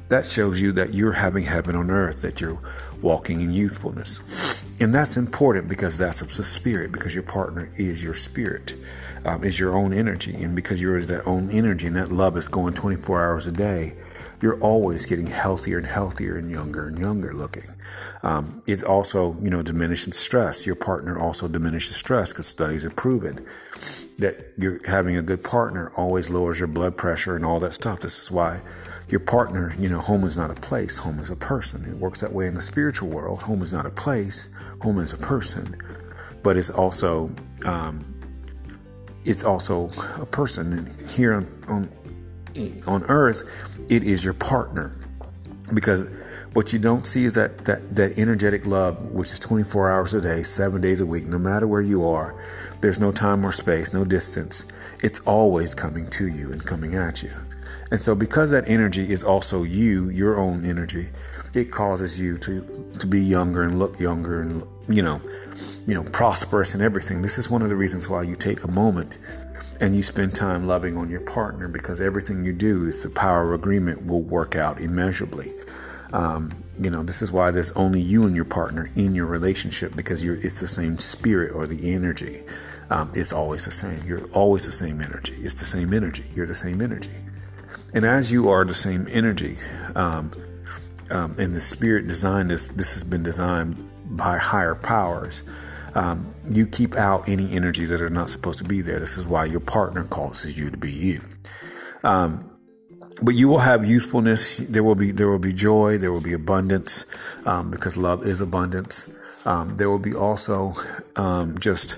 That 0.09 0.25
shows 0.25 0.61
you 0.61 0.71
that 0.73 0.93
you're 0.93 1.13
having 1.13 1.43
heaven 1.43 1.75
on 1.75 1.91
earth, 1.91 2.21
that 2.21 2.39
you're 2.39 2.59
walking 3.01 3.41
in 3.41 3.51
youthfulness. 3.51 4.65
And 4.79 4.93
that's 4.93 5.17
important 5.17 5.67
because 5.67 5.97
that's 5.97 6.21
the 6.21 6.43
spirit, 6.43 6.91
because 6.91 7.13
your 7.13 7.23
partner 7.23 7.69
is 7.75 8.03
your 8.03 8.13
spirit, 8.13 8.75
um, 9.25 9.43
is 9.43 9.59
your 9.59 9.75
own 9.75 9.93
energy. 9.93 10.35
And 10.35 10.55
because 10.55 10.81
you're 10.81 11.01
that 11.01 11.25
own 11.25 11.49
energy 11.49 11.87
and 11.87 11.95
that 11.95 12.11
love 12.11 12.37
is 12.37 12.47
going 12.47 12.73
24 12.73 13.25
hours 13.25 13.47
a 13.47 13.51
day, 13.51 13.95
you're 14.41 14.59
always 14.61 15.05
getting 15.05 15.27
healthier 15.27 15.77
and 15.77 15.87
healthier 15.87 16.37
and 16.37 16.51
younger 16.51 16.87
and 16.87 16.99
younger 16.99 17.33
looking. 17.33 17.65
Um, 18.21 18.61
it 18.67 18.83
also, 18.83 19.35
you 19.41 19.49
know, 19.49 19.63
diminishes 19.63 20.15
stress. 20.15 20.65
Your 20.65 20.75
partner 20.75 21.17
also 21.17 21.47
diminishes 21.47 21.95
stress 21.95 22.33
because 22.33 22.45
studies 22.45 22.83
have 22.83 22.95
proven 22.95 23.45
that 24.19 24.53
you're 24.57 24.79
having 24.87 25.15
a 25.15 25.21
good 25.21 25.43
partner 25.43 25.91
always 25.95 26.29
lowers 26.29 26.59
your 26.59 26.67
blood 26.67 26.97
pressure 26.97 27.35
and 27.35 27.45
all 27.45 27.59
that 27.59 27.73
stuff. 27.73 27.99
This 27.99 28.21
is 28.23 28.31
why 28.31 28.61
your 29.09 29.19
partner, 29.21 29.73
you 29.79 29.87
know, 29.87 29.99
home 29.99 30.23
is 30.23 30.37
not 30.37 30.51
a 30.51 30.55
place, 30.55 30.97
home 30.97 31.19
is 31.19 31.29
a 31.29 31.35
person. 31.35 31.85
It 31.85 31.97
works 31.97 32.21
that 32.21 32.33
way 32.33 32.47
in 32.47 32.55
the 32.55 32.61
spiritual 32.61 33.09
world. 33.09 33.43
Home 33.43 33.61
is 33.61 33.73
not 33.73 33.85
a 33.85 33.89
place, 33.89 34.49
home 34.81 34.99
is 34.99 35.13
a 35.13 35.17
person, 35.17 35.75
but 36.43 36.57
it's 36.57 36.69
also 36.69 37.31
um, 37.65 38.13
it's 39.23 39.43
also 39.43 39.89
a 40.21 40.25
person. 40.25 40.73
And 40.73 41.09
here 41.09 41.33
on, 41.33 41.47
on 41.67 41.89
on 42.85 43.03
earth, 43.03 43.85
it 43.89 44.03
is 44.03 44.25
your 44.25 44.33
partner, 44.33 44.97
because 45.73 46.09
what 46.53 46.73
you 46.73 46.79
don't 46.79 47.05
see 47.05 47.23
is 47.23 47.33
that 47.35 47.65
that 47.65 47.95
that 47.95 48.17
energetic 48.17 48.65
love, 48.65 49.11
which 49.11 49.31
is 49.31 49.39
24 49.39 49.89
hours 49.89 50.13
a 50.13 50.21
day, 50.21 50.43
seven 50.43 50.81
days 50.81 50.99
a 50.99 51.05
week, 51.05 51.25
no 51.25 51.37
matter 51.37 51.67
where 51.67 51.81
you 51.81 52.05
are. 52.05 52.35
There's 52.81 52.99
no 52.99 53.11
time 53.11 53.45
or 53.45 53.51
space, 53.53 53.93
no 53.93 54.03
distance. 54.03 54.65
It's 55.01 55.21
always 55.21 55.73
coming 55.73 56.07
to 56.11 56.27
you 56.27 56.51
and 56.51 56.63
coming 56.63 56.95
at 56.95 57.23
you. 57.23 57.31
And 57.89 58.01
so, 58.01 58.15
because 58.15 58.51
that 58.51 58.69
energy 58.69 59.11
is 59.11 59.23
also 59.23 59.63
you, 59.63 60.09
your 60.09 60.39
own 60.39 60.65
energy, 60.65 61.09
it 61.53 61.71
causes 61.71 62.19
you 62.19 62.37
to 62.39 62.91
to 62.99 63.07
be 63.07 63.21
younger 63.21 63.63
and 63.63 63.79
look 63.79 63.99
younger 63.99 64.41
and 64.41 64.63
you 64.89 65.01
know, 65.01 65.21
you 65.85 65.93
know, 65.93 66.03
prosperous 66.03 66.73
and 66.73 66.83
everything. 66.83 67.21
This 67.21 67.37
is 67.37 67.49
one 67.49 67.61
of 67.61 67.69
the 67.69 67.75
reasons 67.75 68.09
why 68.09 68.23
you 68.23 68.35
take 68.35 68.63
a 68.63 68.71
moment 68.71 69.17
and 69.79 69.95
you 69.95 70.03
spend 70.03 70.33
time 70.33 70.67
loving 70.67 70.97
on 70.97 71.09
your 71.09 71.21
partner 71.21 71.67
because 71.67 72.01
everything 72.01 72.43
you 72.43 72.53
do 72.53 72.85
is 72.85 73.03
the 73.03 73.09
power 73.09 73.43
of 73.43 73.59
agreement 73.59 74.05
will 74.05 74.21
work 74.21 74.55
out 74.55 74.81
immeasurably. 74.81 75.51
Um, 76.13 76.51
you 76.79 76.89
know, 76.89 77.03
this 77.03 77.21
is 77.21 77.31
why 77.31 77.51
there's 77.51 77.71
only 77.73 78.01
you 78.01 78.25
and 78.25 78.35
your 78.35 78.45
partner 78.45 78.89
in 78.95 79.13
your 79.13 79.25
relationship 79.25 79.95
because 79.95 80.23
it's 80.23 80.61
the 80.61 80.67
same 80.67 80.97
spirit 80.97 81.53
or 81.53 81.67
the 81.67 81.93
energy. 81.93 82.41
Um, 82.89 83.11
it's 83.13 83.33
always 83.33 83.65
the 83.65 83.71
same. 83.71 84.01
You're 84.05 84.25
always 84.31 84.65
the 84.65 84.71
same 84.71 85.01
energy. 85.01 85.33
It's 85.33 85.55
the 85.55 85.65
same 85.65 85.93
energy. 85.93 86.23
You're 86.33 86.47
the 86.47 86.55
same 86.55 86.81
energy. 86.81 87.11
And 87.97 88.05
as 88.05 88.31
you 88.31 88.47
are 88.49 88.63
the 88.63 88.75
same 88.75 89.07
energy, 89.09 89.57
um, 89.95 90.31
um, 91.09 91.33
and 91.39 91.55
the 91.55 91.59
spirit 91.59 92.05
designed 92.05 92.51
this, 92.51 92.67
this 92.67 92.93
has 92.93 93.03
been 93.03 93.23
designed 93.23 93.75
by 94.15 94.37
higher 94.37 94.75
powers. 94.75 95.41
Um, 95.95 96.31
you 96.47 96.67
keep 96.67 96.93
out 96.93 97.27
any 97.27 97.53
energy 97.53 97.85
that 97.85 97.99
are 97.99 98.11
not 98.11 98.29
supposed 98.29 98.59
to 98.59 98.65
be 98.65 98.81
there. 98.81 98.99
This 98.99 99.17
is 99.17 99.25
why 99.25 99.45
your 99.45 99.61
partner 99.61 100.03
causes 100.03 100.59
you 100.59 100.69
to 100.69 100.77
be 100.77 100.91
you. 100.91 101.21
Um, 102.03 102.47
but 103.23 103.33
you 103.33 103.47
will 103.47 103.61
have 103.61 103.83
youthfulness. 103.83 104.57
There 104.57 104.83
will 104.83 104.93
be 104.93 105.11
there 105.11 105.27
will 105.27 105.39
be 105.39 105.51
joy. 105.51 105.97
There 105.97 106.11
will 106.11 106.21
be 106.21 106.33
abundance 106.33 107.07
um, 107.47 107.71
because 107.71 107.97
love 107.97 108.27
is 108.27 108.41
abundance. 108.41 109.11
Um, 109.43 109.75
there 109.77 109.89
will 109.89 109.97
be 109.97 110.13
also 110.13 110.73
just 111.59 111.97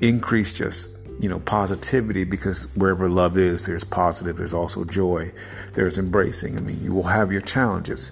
increase, 0.00 0.52
just 0.52 0.99
you 1.20 1.28
know, 1.28 1.38
positivity 1.38 2.24
because 2.24 2.74
wherever 2.74 3.08
love 3.08 3.36
is, 3.36 3.66
there's 3.66 3.84
positive, 3.84 4.36
there's 4.38 4.54
also 4.54 4.84
joy, 4.84 5.30
there's 5.74 5.98
embracing. 5.98 6.56
I 6.56 6.60
mean, 6.60 6.82
you 6.82 6.94
will 6.94 7.04
have 7.04 7.30
your 7.30 7.42
challenges, 7.42 8.10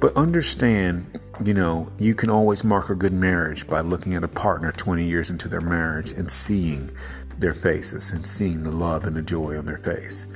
but 0.00 0.16
understand, 0.16 1.20
you 1.44 1.52
know, 1.52 1.92
you 1.98 2.14
can 2.14 2.30
always 2.30 2.64
mark 2.64 2.88
a 2.88 2.94
good 2.94 3.12
marriage 3.12 3.68
by 3.68 3.80
looking 3.82 4.14
at 4.14 4.24
a 4.24 4.28
partner 4.28 4.72
20 4.72 5.04
years 5.04 5.28
into 5.28 5.48
their 5.48 5.60
marriage 5.60 6.12
and 6.12 6.30
seeing 6.30 6.90
their 7.38 7.52
faces 7.52 8.10
and 8.10 8.24
seeing 8.24 8.62
the 8.62 8.70
love 8.70 9.04
and 9.04 9.16
the 9.16 9.22
joy 9.22 9.58
on 9.58 9.66
their 9.66 9.76
face. 9.76 10.26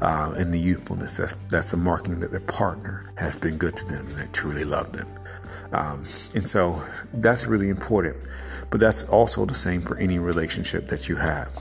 Uh, 0.00 0.34
and 0.36 0.52
the 0.52 0.58
youthfulness. 0.58 1.16
That's 1.16 1.32
that's 1.50 1.70
the 1.70 1.78
marking 1.78 2.20
that 2.20 2.30
their 2.30 2.40
partner 2.40 3.10
has 3.16 3.34
been 3.34 3.56
good 3.56 3.74
to 3.76 3.86
them 3.86 4.06
and 4.06 4.16
they 4.16 4.26
truly 4.30 4.62
love 4.62 4.92
them. 4.92 5.08
Um, 5.72 6.00
and 6.34 6.44
so 6.44 6.82
that's 7.14 7.46
really 7.46 7.70
important. 7.70 8.18
But 8.70 8.80
that's 8.80 9.08
also 9.08 9.46
the 9.46 9.54
same 9.54 9.80
for 9.80 9.96
any 9.96 10.18
relationship 10.18 10.88
that 10.88 11.08
you 11.08 11.16
have. 11.16 11.52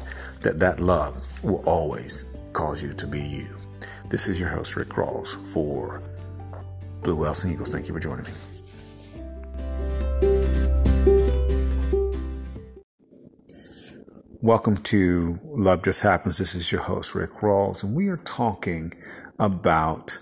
That 0.46 0.60
that 0.60 0.80
love 0.80 1.44
will 1.44 1.64
always 1.66 2.38
cause 2.54 2.84
you 2.84 2.94
to 2.94 3.08
be 3.08 3.20
you. 3.20 3.48
This 4.10 4.28
is 4.28 4.40
your 4.40 4.50
host 4.50 4.76
Rick 4.76 4.90
Rawls 4.90 5.44
for 5.52 6.04
Blue 7.02 7.16
Whales 7.16 7.44
and 7.44 7.52
Eagles. 7.52 7.70
Thank 7.70 7.88
you 7.88 7.96
for 7.96 8.00
joining 8.00 8.26
me. 8.26 8.32
Welcome 14.40 14.78
to 14.84 15.40
Love 15.46 15.82
Just 15.82 16.02
Happens. 16.02 16.38
This 16.38 16.54
is 16.54 16.72
your 16.72 16.82
host 16.82 17.16
Rick 17.16 17.32
Rawls, 17.42 17.82
and 17.82 17.96
we 17.96 18.08
are 18.10 18.18
talking 18.18 18.94
about 19.40 20.15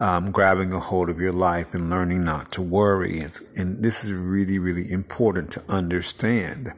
um, 0.00 0.30
grabbing 0.30 0.72
a 0.72 0.80
hold 0.80 1.10
of 1.10 1.20
your 1.20 1.32
life 1.32 1.74
and 1.74 1.90
learning 1.90 2.24
not 2.24 2.50
to 2.52 2.62
worry. 2.62 3.20
And 3.54 3.82
this 3.82 4.02
is 4.02 4.12
really, 4.12 4.58
really 4.58 4.90
important 4.90 5.50
to 5.52 5.62
understand. 5.68 6.72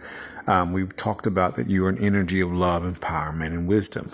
Um, 0.46 0.72
we've 0.72 0.96
talked 0.96 1.26
about 1.26 1.54
that 1.54 1.70
you 1.70 1.87
are 1.87 1.88
an 1.88 2.02
energy 2.02 2.40
of 2.40 2.52
love, 2.52 2.82
empowerment, 2.82 3.46
and 3.46 3.68
wisdom. 3.68 4.11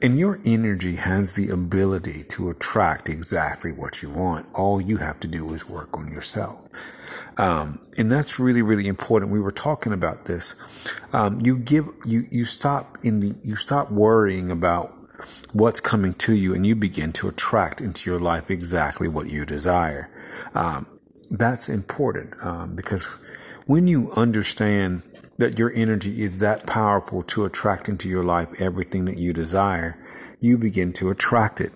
And 0.00 0.18
your 0.18 0.40
energy 0.44 0.96
has 0.96 1.34
the 1.34 1.48
ability 1.48 2.24
to 2.28 2.50
attract 2.50 3.08
exactly 3.08 3.72
what 3.72 4.02
you 4.02 4.10
want. 4.10 4.46
All 4.54 4.80
you 4.80 4.98
have 4.98 5.18
to 5.20 5.28
do 5.28 5.52
is 5.52 5.68
work 5.68 5.96
on 5.96 6.12
yourself. 6.12 6.68
Um, 7.36 7.80
and 7.98 8.10
that's 8.10 8.38
really, 8.38 8.62
really 8.62 8.86
important. 8.86 9.32
We 9.32 9.40
were 9.40 9.50
talking 9.50 9.92
about 9.92 10.26
this. 10.26 10.54
Um, 11.12 11.40
you 11.42 11.58
give, 11.58 11.88
you, 12.06 12.26
you 12.30 12.44
stop 12.44 12.98
in 13.02 13.20
the, 13.20 13.34
you 13.42 13.56
stop 13.56 13.90
worrying 13.90 14.50
about 14.50 14.94
what's 15.52 15.80
coming 15.80 16.12
to 16.14 16.34
you 16.34 16.54
and 16.54 16.66
you 16.66 16.74
begin 16.74 17.12
to 17.12 17.28
attract 17.28 17.80
into 17.80 18.10
your 18.10 18.20
life 18.20 18.50
exactly 18.50 19.08
what 19.08 19.28
you 19.28 19.44
desire. 19.44 20.10
Um, 20.54 20.86
that's 21.30 21.68
important 21.68 22.34
um, 22.44 22.74
because 22.74 23.06
when 23.66 23.88
you 23.88 24.12
understand 24.12 25.04
that 25.38 25.58
your 25.58 25.72
energy 25.74 26.22
is 26.22 26.38
that 26.38 26.66
powerful 26.66 27.22
to 27.22 27.44
attract 27.44 27.88
into 27.88 28.08
your 28.08 28.22
life 28.24 28.48
everything 28.60 29.04
that 29.06 29.16
you 29.16 29.32
desire, 29.32 29.98
you 30.40 30.58
begin 30.58 30.92
to 30.92 31.10
attract 31.10 31.60
it. 31.60 31.72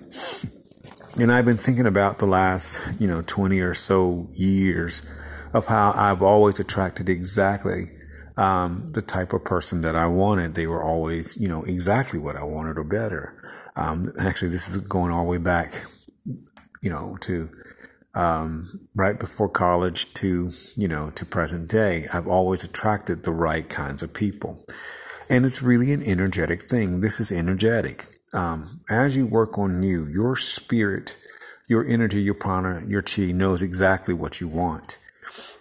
And 1.18 1.32
I've 1.32 1.44
been 1.44 1.56
thinking 1.56 1.86
about 1.86 2.18
the 2.18 2.26
last, 2.26 3.00
you 3.00 3.08
know, 3.08 3.22
20 3.26 3.60
or 3.60 3.74
so 3.74 4.28
years 4.34 5.08
of 5.52 5.66
how 5.66 5.92
I've 5.96 6.22
always 6.22 6.60
attracted 6.60 7.08
exactly 7.08 7.90
um, 8.38 8.92
the 8.92 9.02
type 9.02 9.32
of 9.32 9.44
person 9.44 9.82
that 9.82 9.96
I 9.96 10.06
wanted. 10.06 10.54
They 10.54 10.66
were 10.66 10.82
always, 10.82 11.36
you 11.38 11.48
know, 11.48 11.64
exactly 11.64 12.18
what 12.18 12.36
I 12.36 12.44
wanted 12.44 12.78
or 12.78 12.84
better. 12.84 13.36
Um, 13.76 14.04
actually, 14.18 14.50
this 14.50 14.68
is 14.68 14.78
going 14.78 15.12
all 15.12 15.24
the 15.24 15.30
way 15.30 15.38
back, 15.38 15.74
you 16.80 16.88
know, 16.88 17.16
to 17.22 17.50
um, 18.14 18.88
right 18.94 19.18
before 19.18 19.48
college 19.48 20.14
to, 20.14 20.50
you 20.76 20.88
know, 20.88 21.10
to 21.10 21.26
present 21.26 21.68
day. 21.68 22.06
I've 22.12 22.28
always 22.28 22.64
attracted 22.64 23.24
the 23.24 23.32
right 23.32 23.68
kinds 23.68 24.02
of 24.02 24.14
people. 24.14 24.64
And 25.28 25.44
it's 25.44 25.60
really 25.60 25.92
an 25.92 26.02
energetic 26.02 26.62
thing. 26.62 27.00
This 27.00 27.20
is 27.20 27.30
energetic. 27.30 28.06
Um, 28.32 28.80
as 28.88 29.16
you 29.16 29.26
work 29.26 29.58
on 29.58 29.82
you, 29.82 30.06
your 30.06 30.36
spirit, 30.36 31.16
your 31.68 31.86
energy, 31.86 32.22
your 32.22 32.34
prana, 32.34 32.82
your 32.86 33.02
chi 33.02 33.32
knows 33.32 33.62
exactly 33.62 34.14
what 34.14 34.40
you 34.40 34.48
want 34.48 34.98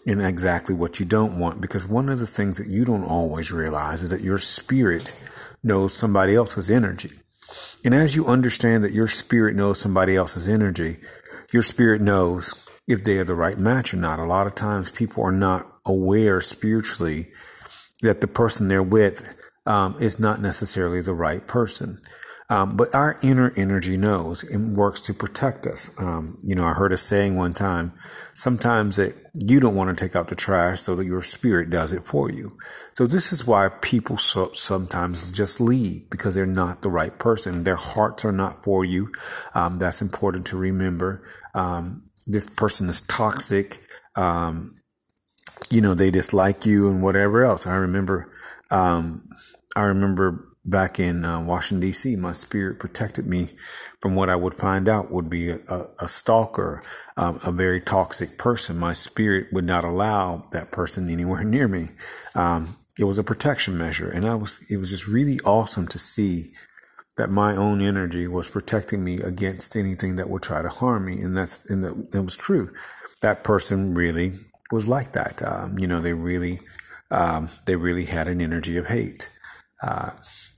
and 0.05 0.21
exactly 0.21 0.75
what 0.75 0.99
you 0.99 1.05
don't 1.05 1.39
want. 1.39 1.61
Because 1.61 1.87
one 1.87 2.09
of 2.09 2.19
the 2.19 2.27
things 2.27 2.57
that 2.57 2.67
you 2.67 2.85
don't 2.85 3.03
always 3.03 3.51
realize 3.51 4.03
is 4.03 4.09
that 4.09 4.21
your 4.21 4.37
spirit 4.37 5.19
knows 5.63 5.93
somebody 5.93 6.35
else's 6.35 6.69
energy. 6.69 7.09
And 7.85 7.93
as 7.93 8.15
you 8.15 8.25
understand 8.25 8.83
that 8.83 8.93
your 8.93 9.07
spirit 9.07 9.55
knows 9.55 9.79
somebody 9.79 10.15
else's 10.15 10.49
energy, 10.49 10.97
your 11.53 11.61
spirit 11.61 12.01
knows 12.01 12.67
if 12.87 13.03
they 13.03 13.17
are 13.17 13.23
the 13.23 13.35
right 13.35 13.59
match 13.59 13.93
or 13.93 13.97
not. 13.97 14.19
A 14.19 14.25
lot 14.25 14.47
of 14.47 14.55
times 14.55 14.91
people 14.91 15.23
are 15.23 15.31
not 15.31 15.65
aware 15.85 16.41
spiritually 16.41 17.27
that 18.01 18.21
the 18.21 18.27
person 18.27 18.67
they're 18.67 18.83
with 18.83 19.35
um, 19.65 19.95
is 19.99 20.19
not 20.19 20.41
necessarily 20.41 21.01
the 21.01 21.13
right 21.13 21.45
person. 21.47 21.99
Um, 22.49 22.77
but 22.77 22.93
our 22.95 23.19
inner 23.21 23.51
energy 23.57 23.97
knows 23.97 24.43
and 24.43 24.75
works 24.77 25.01
to 25.01 25.13
protect 25.13 25.67
us. 25.67 25.93
Um, 25.99 26.39
you 26.41 26.55
know, 26.55 26.65
I 26.65 26.73
heard 26.73 26.93
a 26.93 26.97
saying 26.97 27.35
one 27.35 27.53
time, 27.53 27.91
sometimes 28.33 28.95
that 28.95 29.15
you 29.45 29.59
don't 29.59 29.75
want 29.75 29.95
to 29.95 30.05
take 30.05 30.15
out 30.15 30.29
the 30.29 30.35
trash 30.35 30.79
so 30.79 30.95
that 30.95 31.05
your 31.05 31.21
spirit 31.21 31.69
does 31.69 31.91
it 31.91 32.05
for 32.05 32.31
you. 32.31 32.47
So 32.93 33.05
this 33.05 33.33
is 33.33 33.45
why 33.45 33.69
people 33.81 34.17
so, 34.17 34.51
sometimes 34.53 35.29
just 35.29 35.59
leave 35.59 36.09
because 36.09 36.35
they're 36.35 36.45
not 36.45 36.83
the 36.83 36.89
right 36.89 37.17
person. 37.19 37.63
Their 37.63 37.75
hearts 37.75 38.23
are 38.23 38.31
not 38.31 38.63
for 38.63 38.85
you. 38.85 39.11
Um, 39.53 39.77
that's 39.77 40.01
important 40.01 40.47
to 40.47 40.57
remember. 40.57 41.23
Um, 41.53 42.03
this 42.25 42.47
person 42.47 42.87
is 42.87 43.01
toxic. 43.01 43.79
Um, 44.15 44.75
you 45.69 45.81
know, 45.81 45.93
they 45.93 46.11
dislike 46.11 46.65
you 46.65 46.89
and 46.89 47.03
whatever 47.03 47.43
else. 47.43 47.67
I 47.67 47.75
remember, 47.75 48.31
um, 48.71 49.27
I 49.75 49.81
remember 49.81 50.47
back 50.67 50.99
in 50.99 51.23
uh, 51.23 51.39
Washington 51.39 51.87
D.C., 51.87 52.15
my 52.17 52.33
spirit 52.33 52.77
protected 52.77 53.25
me 53.25 53.49
from 54.01 54.15
what 54.15 54.29
I 54.29 54.35
would 54.35 54.53
find 54.53 54.87
out 54.87 55.11
would 55.11 55.29
be 55.29 55.49
a, 55.49 55.59
a, 55.99 56.07
stalker, 56.07 56.83
um, 57.15 57.39
a 57.43 57.51
very 57.51 57.81
toxic 57.81 58.37
person. 58.37 58.77
My 58.77 58.93
spirit 58.93 59.47
would 59.53 59.65
not 59.65 59.83
allow 59.83 60.47
that 60.51 60.71
person 60.71 61.09
anywhere 61.09 61.43
near 61.45 61.67
me. 61.67 61.87
Um, 62.35 62.75
it 62.99 63.05
was 63.05 63.17
a 63.17 63.23
protection 63.23 63.77
measure, 63.77 64.09
and 64.09 64.25
I 64.25 64.33
was. 64.33 64.65
It 64.71 64.77
was 64.77 64.89
just 64.89 65.07
really 65.07 65.39
awesome 65.45 65.87
to 65.87 65.99
see 65.99 66.51
that 67.15 67.29
my 67.29 67.55
own 67.55 67.79
energy 67.79 68.27
was 68.27 68.47
protecting 68.47 69.03
me 69.03 69.19
against 69.21 69.75
anything 69.75 70.15
that 70.15 70.29
would 70.29 70.41
try 70.41 70.63
to 70.63 70.69
harm 70.69 71.05
me, 71.05 71.21
and 71.21 71.37
that's 71.37 71.69
and 71.69 71.83
that 71.83 72.23
was 72.23 72.35
true. 72.35 72.73
That 73.21 73.43
person 73.43 73.93
really 73.93 74.33
was 74.71 74.87
like 74.87 75.11
that. 75.13 75.43
Um, 75.43 75.77
you 75.77 75.85
know, 75.85 76.01
they 76.01 76.13
really, 76.13 76.59
um, 77.11 77.49
they 77.67 77.75
really 77.75 78.05
had 78.05 78.27
an 78.27 78.41
energy 78.41 78.77
of 78.77 78.87
hate. 78.87 79.29
Uh, 79.83 80.11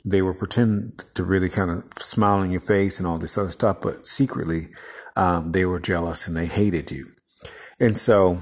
they 0.05 0.21
were 0.21 0.33
pretending 0.33 0.93
to 1.15 1.23
really 1.23 1.49
kind 1.49 1.69
of 1.71 1.83
smile 2.01 2.41
in 2.41 2.51
your 2.51 2.61
face 2.61 2.99
and 2.99 3.07
all 3.07 3.17
this 3.17 3.37
other 3.37 3.51
stuff, 3.51 3.77
but 3.81 4.05
secretly, 4.05 4.67
um, 5.15 5.51
they 5.51 5.65
were 5.65 5.79
jealous 5.79 6.27
and 6.27 6.35
they 6.35 6.45
hated 6.45 6.91
you. 6.91 7.07
And 7.79 7.97
so, 7.97 8.39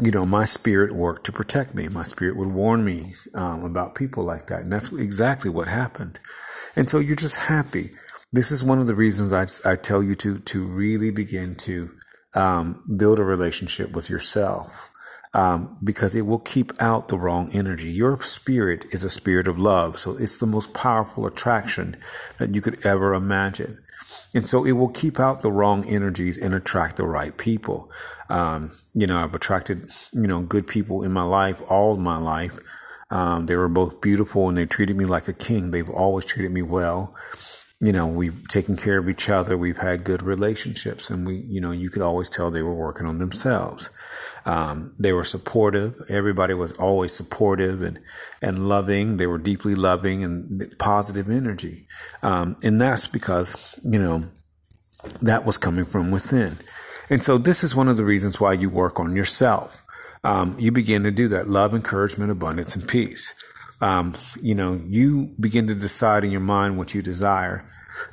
you 0.00 0.10
know, 0.10 0.26
my 0.26 0.44
spirit 0.44 0.92
worked 0.94 1.26
to 1.26 1.32
protect 1.32 1.74
me. 1.74 1.88
My 1.88 2.04
spirit 2.04 2.36
would 2.36 2.48
warn 2.52 2.84
me 2.84 3.12
um, 3.34 3.64
about 3.64 3.94
people 3.94 4.24
like 4.24 4.46
that. 4.48 4.62
And 4.62 4.72
that's 4.72 4.92
exactly 4.92 5.50
what 5.50 5.68
happened. 5.68 6.20
And 6.76 6.88
so 6.88 6.98
you're 6.98 7.16
just 7.16 7.48
happy. 7.48 7.90
This 8.32 8.50
is 8.50 8.62
one 8.62 8.78
of 8.78 8.86
the 8.86 8.94
reasons 8.94 9.32
I, 9.32 9.46
I 9.70 9.76
tell 9.76 10.02
you 10.02 10.14
to, 10.16 10.38
to 10.38 10.66
really 10.66 11.10
begin 11.10 11.54
to 11.56 11.90
um, 12.34 12.84
build 12.96 13.18
a 13.18 13.24
relationship 13.24 13.92
with 13.94 14.10
yourself 14.10 14.90
um, 15.34 15.76
because 15.82 16.14
it 16.14 16.22
will 16.26 16.38
keep 16.38 16.72
out 16.80 17.08
the 17.08 17.18
wrong 17.18 17.50
energy. 17.52 17.90
Your 17.90 18.20
spirit 18.22 18.86
is 18.90 19.04
a 19.04 19.10
spirit 19.10 19.48
of 19.48 19.58
love, 19.58 19.98
so 19.98 20.16
it's 20.16 20.38
the 20.38 20.46
most 20.46 20.74
powerful 20.74 21.26
attraction 21.26 21.96
that 22.38 22.54
you 22.54 22.60
could 22.60 22.84
ever 22.84 23.14
imagine. 23.14 23.78
And 24.34 24.46
so 24.46 24.64
it 24.64 24.72
will 24.72 24.88
keep 24.88 25.18
out 25.20 25.42
the 25.42 25.52
wrong 25.52 25.86
energies 25.86 26.38
and 26.38 26.54
attract 26.54 26.96
the 26.96 27.06
right 27.06 27.36
people. 27.36 27.90
Um, 28.28 28.70
you 28.92 29.06
know, 29.06 29.18
I've 29.18 29.34
attracted, 29.34 29.86
you 30.12 30.26
know, 30.26 30.42
good 30.42 30.66
people 30.66 31.02
in 31.02 31.12
my 31.12 31.22
life, 31.22 31.62
all 31.68 31.96
my 31.96 32.18
life. 32.18 32.58
Um, 33.10 33.46
they 33.46 33.56
were 33.56 33.68
both 33.68 34.02
beautiful 34.02 34.48
and 34.48 34.56
they 34.56 34.66
treated 34.66 34.96
me 34.96 35.06
like 35.06 35.28
a 35.28 35.32
king. 35.32 35.70
They've 35.70 35.88
always 35.88 36.26
treated 36.26 36.52
me 36.52 36.62
well 36.62 37.14
you 37.80 37.92
know, 37.92 38.08
we've 38.08 38.46
taken 38.48 38.76
care 38.76 38.98
of 38.98 39.08
each 39.08 39.28
other. 39.28 39.56
We've 39.56 39.76
had 39.76 40.02
good 40.02 40.22
relationships 40.22 41.10
and 41.10 41.24
we, 41.24 41.36
you 41.36 41.60
know, 41.60 41.70
you 41.70 41.90
could 41.90 42.02
always 42.02 42.28
tell 42.28 42.50
they 42.50 42.62
were 42.62 42.74
working 42.74 43.06
on 43.06 43.18
themselves. 43.18 43.90
Um, 44.44 44.94
they 44.98 45.12
were 45.12 45.24
supportive. 45.24 45.96
Everybody 46.08 46.54
was 46.54 46.72
always 46.72 47.12
supportive 47.12 47.80
and, 47.82 48.00
and 48.42 48.68
loving. 48.68 49.16
They 49.16 49.28
were 49.28 49.38
deeply 49.38 49.76
loving 49.76 50.24
and 50.24 50.74
positive 50.80 51.28
energy. 51.28 51.86
Um, 52.20 52.56
and 52.64 52.80
that's 52.80 53.06
because, 53.06 53.78
you 53.84 54.00
know, 54.00 54.24
that 55.22 55.44
was 55.44 55.56
coming 55.56 55.84
from 55.84 56.10
within. 56.10 56.56
And 57.08 57.22
so 57.22 57.38
this 57.38 57.62
is 57.62 57.76
one 57.76 57.88
of 57.88 57.96
the 57.96 58.04
reasons 58.04 58.40
why 58.40 58.54
you 58.54 58.70
work 58.70 58.98
on 58.98 59.14
yourself. 59.14 59.84
Um, 60.24 60.56
you 60.58 60.72
begin 60.72 61.04
to 61.04 61.12
do 61.12 61.28
that 61.28 61.48
love, 61.48 61.74
encouragement, 61.74 62.32
abundance, 62.32 62.74
and 62.74 62.88
peace 62.88 63.32
um, 63.80 64.14
you 64.42 64.54
know, 64.54 64.80
you 64.86 65.34
begin 65.38 65.66
to 65.68 65.74
decide 65.74 66.24
in 66.24 66.30
your 66.30 66.40
mind 66.40 66.78
what 66.78 66.94
you 66.94 67.02
desire 67.02 67.64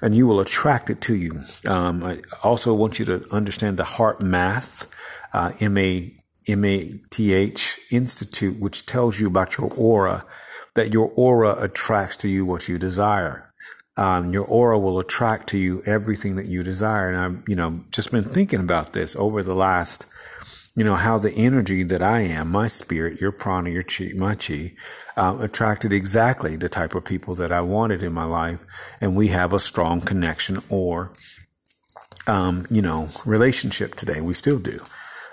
and 0.02 0.16
you 0.16 0.28
will 0.28 0.40
attract 0.40 0.90
it 0.90 1.02
to 1.02 1.16
you. 1.16 1.42
Um, 1.68 2.04
I 2.04 2.20
also 2.44 2.74
want 2.74 3.00
you 3.00 3.06
to 3.06 3.26
understand 3.32 3.78
the 3.78 3.84
HeartMath, 3.84 4.88
uh, 5.34 5.52
M-A, 5.60 6.16
M-A-T-H 6.48 7.80
Institute, 7.92 8.60
which 8.60 8.86
tells 8.86 9.20
you 9.20 9.28
about 9.28 9.58
your 9.58 9.72
aura, 9.76 10.24
that 10.76 10.94
your 10.94 11.12
aura 11.16 11.56
attracts 11.62 12.18
to 12.18 12.28
you 12.28 12.46
what 12.46 12.68
you 12.68 12.78
desire. 12.78 13.52
Um, 13.98 14.34
your 14.34 14.44
aura 14.44 14.78
will 14.78 15.00
attract 15.00 15.48
to 15.50 15.58
you 15.58 15.82
everything 15.86 16.36
that 16.36 16.48
you 16.48 16.64
desire. 16.64 17.10
And 17.10 17.18
I've, 17.18 17.44
you 17.48 17.56
know, 17.56 17.84
just 17.92 18.12
been 18.12 18.24
thinking 18.24 18.60
about 18.60 18.94
this 18.94 19.16
over 19.16 19.42
the 19.42 19.56
last 19.56 20.06
you 20.76 20.84
know, 20.84 20.96
how 20.96 21.18
the 21.18 21.32
energy 21.34 21.84
that 21.84 22.02
I 22.02 22.22
am, 22.22 22.52
my 22.52 22.68
spirit, 22.68 23.22
your 23.22 23.32
prana, 23.32 23.70
your 23.70 23.84
chi, 23.84 24.12
my 24.16 24.36
chi, 24.36 24.74
uh, 25.16 25.38
attracted 25.40 25.94
exactly 25.94 26.58
the 26.58 26.68
type 26.68 26.96
of 26.96 27.06
people 27.06 27.34
that 27.36 27.52
I 27.52 27.62
wanted 27.62 28.04
in 28.04 28.12
my 28.12 28.26
life. 28.26 28.60
And 29.00 29.16
we 29.16 29.30
have 29.30 29.54
a 29.54 29.60
strong 29.60 30.02
connection 30.02 30.62
or, 30.70 31.14
um, 32.28 32.66
you 32.70 32.82
know, 32.82 33.08
relationship 33.26 33.96
today. 33.96 34.20
We 34.20 34.34
still 34.34 34.60
do. 34.60 34.80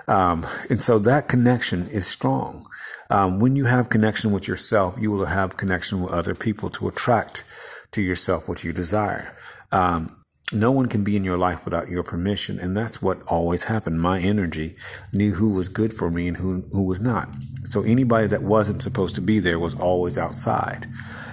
Um, 0.06 0.46
and 0.70 0.80
so 0.80 0.98
that 1.00 1.28
connection 1.28 1.88
is 1.88 2.06
strong. 2.06 2.64
Um, 3.10 3.40
when 3.40 3.56
you 3.56 3.64
have 3.64 3.88
connection 3.88 4.30
with 4.30 4.46
yourself, 4.46 4.96
you 5.00 5.10
will 5.10 5.26
have 5.26 5.56
connection 5.56 6.00
with 6.00 6.12
other 6.12 6.34
people 6.34 6.70
to 6.70 6.88
attract 6.88 7.44
to 7.92 8.00
yourself 8.00 8.48
what 8.48 8.64
you 8.64 8.72
desire. 8.72 9.36
Um, 9.70 10.21
no 10.52 10.70
one 10.70 10.86
can 10.86 11.04
be 11.04 11.16
in 11.16 11.24
your 11.24 11.38
life 11.38 11.64
without 11.64 11.88
your 11.88 12.02
permission. 12.02 12.58
And 12.58 12.76
that's 12.76 13.02
what 13.02 13.22
always 13.22 13.64
happened. 13.64 14.00
My 14.00 14.20
energy 14.20 14.74
knew 15.12 15.32
who 15.32 15.54
was 15.54 15.68
good 15.68 15.92
for 15.92 16.10
me 16.10 16.28
and 16.28 16.36
who, 16.36 16.64
who 16.72 16.82
was 16.82 17.00
not. 17.00 17.28
So 17.68 17.82
anybody 17.82 18.26
that 18.28 18.42
wasn't 18.42 18.82
supposed 18.82 19.14
to 19.14 19.20
be 19.20 19.38
there 19.38 19.58
was 19.58 19.74
always 19.74 20.18
outside 20.18 20.86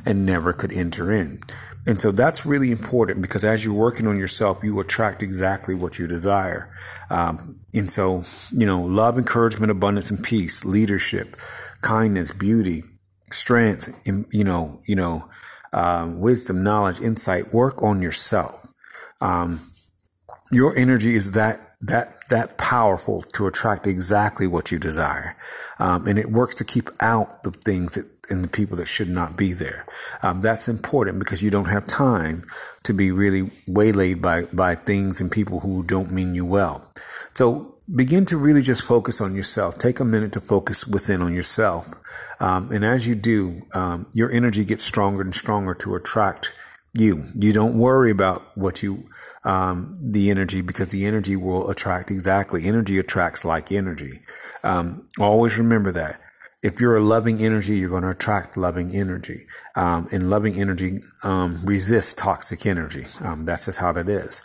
and 0.05 0.25
never 0.25 0.53
could 0.53 0.71
enter 0.71 1.11
in. 1.11 1.41
And 1.85 1.99
so 1.99 2.11
that's 2.11 2.45
really 2.45 2.71
important 2.71 3.21
because 3.21 3.43
as 3.43 3.65
you're 3.65 3.73
working 3.73 4.05
on 4.05 4.17
yourself, 4.17 4.59
you 4.63 4.79
attract 4.79 5.23
exactly 5.23 5.73
what 5.73 5.97
you 5.97 6.07
desire. 6.07 6.71
Um, 7.09 7.59
and 7.73 7.91
so, 7.91 8.23
you 8.51 8.65
know, 8.65 8.81
love, 8.81 9.17
encouragement, 9.17 9.71
abundance, 9.71 10.11
and 10.11 10.23
peace, 10.23 10.65
leadership, 10.65 11.35
kindness, 11.81 12.31
beauty, 12.31 12.83
strength, 13.31 13.99
you 14.05 14.43
know, 14.43 14.81
you 14.87 14.95
know, 14.95 15.29
uh, 15.73 16.09
wisdom, 16.11 16.63
knowledge, 16.63 16.99
insight. 16.99 17.53
Work 17.53 17.81
on 17.81 18.01
yourself. 18.01 18.68
Um, 19.21 19.59
your 20.51 20.75
energy 20.75 21.15
is 21.15 21.33
that 21.33 21.75
that 21.81 22.27
that 22.29 22.57
powerful 22.57 23.21
to 23.21 23.47
attract 23.47 23.87
exactly 23.87 24.47
what 24.47 24.71
you 24.71 24.79
desire, 24.79 25.37
um, 25.79 26.07
and 26.07 26.19
it 26.19 26.31
works 26.31 26.55
to 26.55 26.63
keep 26.63 26.89
out 26.99 27.43
the 27.43 27.51
things 27.51 27.93
that 27.93 28.05
and 28.29 28.43
the 28.43 28.47
people 28.47 28.77
that 28.77 28.87
should 28.87 29.09
not 29.09 29.37
be 29.37 29.53
there. 29.53 29.85
Um, 30.21 30.41
that's 30.41 30.67
important 30.67 31.19
because 31.19 31.41
you 31.41 31.49
don't 31.49 31.69
have 31.69 31.87
time 31.87 32.45
to 32.83 32.93
be 32.93 33.11
really 33.11 33.51
waylaid 33.67 34.21
by 34.21 34.43
by 34.53 34.75
things 34.75 35.21
and 35.21 35.31
people 35.31 35.61
who 35.61 35.83
don't 35.83 36.11
mean 36.11 36.35
you 36.35 36.45
well. 36.45 36.91
So 37.33 37.75
begin 37.93 38.25
to 38.25 38.37
really 38.37 38.61
just 38.61 38.83
focus 38.83 39.19
on 39.21 39.35
yourself. 39.35 39.77
Take 39.79 39.99
a 39.99 40.05
minute 40.05 40.31
to 40.33 40.39
focus 40.39 40.85
within 40.85 41.21
on 41.21 41.33
yourself. 41.33 41.93
Um, 42.39 42.71
and 42.71 42.85
as 42.85 43.07
you 43.07 43.15
do, 43.15 43.59
um, 43.73 44.07
your 44.13 44.31
energy 44.31 44.63
gets 44.63 44.83
stronger 44.83 45.21
and 45.21 45.35
stronger 45.35 45.73
to 45.75 45.95
attract 45.95 46.53
you. 46.93 47.23
You 47.35 47.53
don't 47.53 47.77
worry 47.77 48.11
about 48.11 48.41
what 48.55 48.81
you, 48.83 49.09
um, 49.43 49.95
the 49.99 50.29
energy, 50.29 50.61
because 50.61 50.89
the 50.89 51.05
energy 51.05 51.35
will 51.35 51.69
attract 51.69 52.11
exactly. 52.11 52.65
Energy 52.65 52.97
attracts 52.97 53.45
like 53.45 53.71
energy. 53.71 54.21
Um, 54.63 55.03
always 55.19 55.57
remember 55.57 55.91
that. 55.91 56.19
If 56.61 56.81
you're 56.81 56.97
a 56.97 57.03
loving 57.03 57.41
energy, 57.41 57.77
you're 57.77 57.89
going 57.89 58.03
to 58.03 58.09
attract 58.09 58.57
loving 58.57 58.93
energy. 58.93 59.45
Um, 59.75 60.09
and 60.11 60.29
loving 60.29 60.59
energy 60.59 60.99
um, 61.23 61.59
resists 61.63 62.13
toxic 62.13 62.65
energy. 62.65 63.05
that's 63.39 63.65
just 63.65 63.79
how 63.79 63.93
that 63.93 64.09
is. 64.09 64.41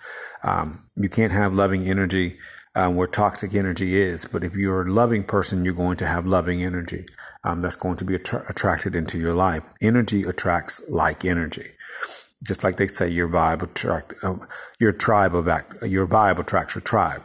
you 0.96 1.09
can't 1.09 1.33
have 1.33 1.54
loving 1.54 1.88
energy 1.88 2.37
um, 2.74 2.96
where 2.96 3.07
toxic 3.07 3.54
energy 3.54 3.96
is. 3.96 4.24
But 4.24 4.44
if 4.44 4.57
you're 4.57 4.83
a 4.83 4.92
loving 4.92 5.24
person, 5.24 5.64
you're 5.64 5.74
going 5.74 5.96
to 5.98 6.07
have 6.07 6.26
loving 6.26 6.62
energy 6.62 7.07
um, 7.44 7.61
that's 7.61 7.76
going 7.76 7.96
to 7.96 8.04
be 8.04 8.14
attra- 8.14 8.44
attracted 8.48 8.94
into 8.94 9.18
your 9.18 9.35
life. 9.35 9.64
Energy 9.80 10.22
attracts 10.22 10.88
like 10.88 11.24
energy. 11.24 11.70
Just 12.42 12.64
like 12.64 12.77
they 12.77 12.87
say, 12.87 13.09
your 13.09 13.29
Bible 13.29 13.68
tract, 13.68 14.14
uh, 14.23 14.37
your 14.79 14.92
tribe 14.92 15.35
of 15.35 15.49
act, 15.49 15.75
your 15.83 16.07
vibe 16.07 16.38
attracts 16.38 16.75
your 16.75 16.83
tribe. 16.83 17.23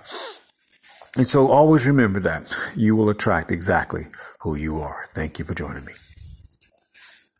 And 1.18 1.28
so 1.28 1.48
always 1.48 1.86
remember 1.86 2.20
that 2.22 2.56
you 2.76 2.96
will 2.96 3.10
attract 3.10 3.52
exactly 3.52 4.08
who 4.42 4.56
you 4.56 4.80
are. 4.80 5.08
Thank 5.14 5.40
you 5.40 5.46
for 5.46 5.54
joining 5.54 5.86
me. 5.86 5.94